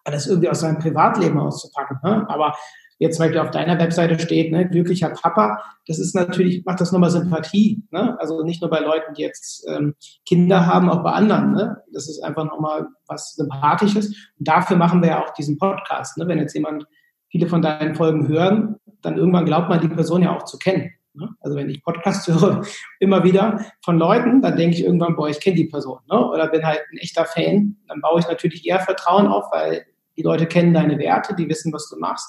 alles 0.04 0.28
irgendwie 0.28 0.48
aus 0.48 0.60
seinem 0.60 0.78
Privatleben 0.78 1.38
auszupacken. 1.38 1.98
Ne? 2.04 2.28
Aber 2.28 2.54
jetzt 3.02 3.16
zum 3.16 3.24
Beispiel 3.24 3.40
auf 3.40 3.50
deiner 3.50 3.78
Webseite 3.78 4.18
steht, 4.18 4.52
ne, 4.52 4.68
glücklicher 4.68 5.10
Papa, 5.10 5.60
das 5.86 5.98
ist 5.98 6.14
natürlich, 6.14 6.64
macht 6.64 6.80
das 6.80 6.92
nochmal 6.92 7.10
Sympathie. 7.10 7.82
Ne? 7.90 8.16
Also 8.20 8.44
nicht 8.44 8.62
nur 8.62 8.70
bei 8.70 8.78
Leuten, 8.78 9.14
die 9.14 9.22
jetzt 9.22 9.66
ähm, 9.68 9.94
Kinder 10.24 10.66
haben, 10.66 10.88
auch 10.88 11.02
bei 11.02 11.10
anderen. 11.10 11.52
Ne? 11.52 11.82
Das 11.92 12.08
ist 12.08 12.22
einfach 12.22 12.44
nochmal 12.44 12.86
was 13.08 13.34
Sympathisches. 13.34 14.08
Und 14.38 14.48
dafür 14.48 14.76
machen 14.76 15.02
wir 15.02 15.10
ja 15.10 15.24
auch 15.24 15.34
diesen 15.34 15.58
Podcast. 15.58 16.16
Ne? 16.16 16.28
Wenn 16.28 16.38
jetzt 16.38 16.54
jemand 16.54 16.86
viele 17.28 17.48
von 17.48 17.60
deinen 17.60 17.96
Folgen 17.96 18.28
hören, 18.28 18.76
dann 19.02 19.16
irgendwann 19.16 19.46
glaubt 19.46 19.68
man, 19.68 19.80
die 19.80 19.88
Person 19.88 20.22
ja 20.22 20.36
auch 20.36 20.44
zu 20.44 20.58
kennen. 20.58 20.92
Ne? 21.14 21.28
Also 21.40 21.56
wenn 21.56 21.68
ich 21.68 21.82
Podcast 21.82 22.28
höre, 22.28 22.64
immer 23.00 23.24
wieder 23.24 23.64
von 23.84 23.98
Leuten, 23.98 24.42
dann 24.42 24.56
denke 24.56 24.76
ich 24.76 24.84
irgendwann, 24.84 25.16
boah, 25.16 25.28
ich 25.28 25.40
kenne 25.40 25.56
die 25.56 25.66
Person. 25.66 25.98
Ne? 26.08 26.24
Oder 26.24 26.46
bin 26.48 26.64
halt 26.64 26.82
ein 26.92 26.98
echter 26.98 27.24
Fan. 27.24 27.78
Dann 27.88 28.00
baue 28.00 28.20
ich 28.20 28.28
natürlich 28.28 28.64
eher 28.64 28.78
Vertrauen 28.78 29.26
auf, 29.26 29.46
weil 29.50 29.86
die 30.16 30.22
Leute 30.22 30.46
kennen 30.46 30.72
deine 30.72 30.98
Werte, 30.98 31.34
die 31.34 31.48
wissen, 31.48 31.72
was 31.72 31.88
du 31.88 31.98
machst 31.98 32.28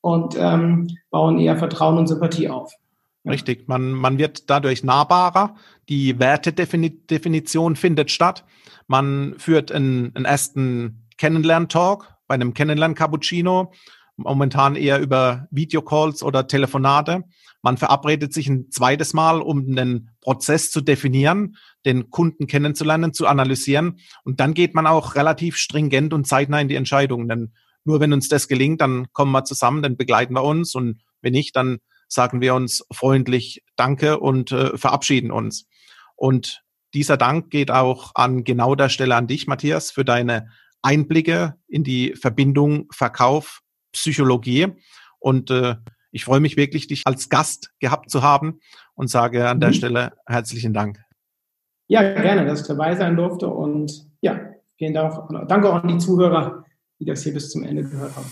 und 0.00 0.36
ähm, 0.38 0.88
bauen 1.10 1.38
eher 1.38 1.56
Vertrauen 1.56 1.98
und 1.98 2.06
Sympathie 2.06 2.48
auf. 2.48 2.72
Richtig, 3.28 3.68
man, 3.68 3.92
man 3.92 4.16
wird 4.18 4.48
dadurch 4.48 4.82
nahbarer, 4.82 5.56
die 5.88 6.18
Wertedefinition 6.18 7.76
findet 7.76 8.10
statt. 8.10 8.44
Man 8.86 9.34
führt 9.38 9.70
einen, 9.72 10.14
einen 10.16 10.24
ersten 10.24 11.06
Kennenlern-Talk 11.18 12.14
bei 12.26 12.34
einem 12.34 12.54
Kennenlern-Cappuccino 12.54 13.72
momentan 14.16 14.76
eher 14.76 15.00
über 15.00 15.48
Videocalls 15.50 16.22
oder 16.22 16.46
Telefonate. 16.46 17.24
Man 17.62 17.76
verabredet 17.76 18.32
sich 18.32 18.48
ein 18.48 18.70
zweites 18.70 19.12
Mal, 19.12 19.42
um 19.42 19.74
den 19.74 20.10
Prozess 20.20 20.70
zu 20.70 20.80
definieren, 20.80 21.56
den 21.84 22.10
Kunden 22.10 22.46
kennenzulernen, 22.46 23.12
zu 23.12 23.26
analysieren. 23.26 23.98
Und 24.24 24.40
dann 24.40 24.54
geht 24.54 24.74
man 24.74 24.86
auch 24.86 25.14
relativ 25.14 25.56
stringent 25.56 26.14
und 26.14 26.26
zeitnah 26.26 26.60
in 26.60 26.68
die 26.68 26.76
Entscheidung. 26.76 27.28
Denn 27.28 27.52
nur 27.84 28.00
wenn 28.00 28.12
uns 28.12 28.28
das 28.28 28.48
gelingt, 28.48 28.80
dann 28.80 29.06
kommen 29.12 29.32
wir 29.32 29.44
zusammen, 29.44 29.82
dann 29.82 29.96
begleiten 29.96 30.34
wir 30.34 30.44
uns. 30.44 30.74
Und 30.74 31.02
wenn 31.22 31.32
nicht, 31.32 31.56
dann 31.56 31.78
sagen 32.08 32.40
wir 32.40 32.54
uns 32.54 32.84
freundlich 32.92 33.62
Danke 33.76 34.18
und 34.18 34.52
äh, 34.52 34.76
verabschieden 34.76 35.30
uns. 35.30 35.66
Und 36.16 36.62
dieser 36.92 37.16
Dank 37.16 37.50
geht 37.50 37.70
auch 37.70 38.12
an 38.14 38.44
genau 38.44 38.74
der 38.74 38.88
Stelle 38.88 39.14
an 39.14 39.26
dich, 39.26 39.46
Matthias, 39.46 39.90
für 39.90 40.04
deine 40.04 40.48
Einblicke 40.82 41.54
in 41.68 41.84
die 41.84 42.14
Verbindung 42.14 42.88
Verkauf, 42.92 43.60
Psychologie. 43.92 44.68
Und 45.18 45.50
äh, 45.50 45.76
ich 46.10 46.24
freue 46.24 46.40
mich 46.40 46.56
wirklich, 46.56 46.88
dich 46.88 47.02
als 47.06 47.28
Gast 47.28 47.70
gehabt 47.78 48.10
zu 48.10 48.22
haben 48.22 48.60
und 48.94 49.08
sage 49.08 49.48
an 49.48 49.60
der 49.60 49.70
mhm. 49.70 49.74
Stelle 49.74 50.12
herzlichen 50.26 50.72
Dank. 50.72 50.98
Ja, 51.86 52.02
gerne, 52.02 52.44
dass 52.44 52.62
ich 52.62 52.66
dabei 52.66 52.94
sein 52.96 53.16
durfte. 53.16 53.48
Und 53.48 54.06
ja, 54.20 54.40
vielen 54.76 54.94
Dank. 54.94 55.14
Danke 55.48 55.70
auch 55.70 55.82
an 55.82 55.88
die 55.88 55.98
Zuhörer, 55.98 56.64
die 57.00 57.06
das 57.06 57.22
hier 57.24 57.32
bis 57.32 57.50
zum 57.50 57.64
Ende 57.64 57.82
gehört 57.82 58.14
haben. 58.14 58.30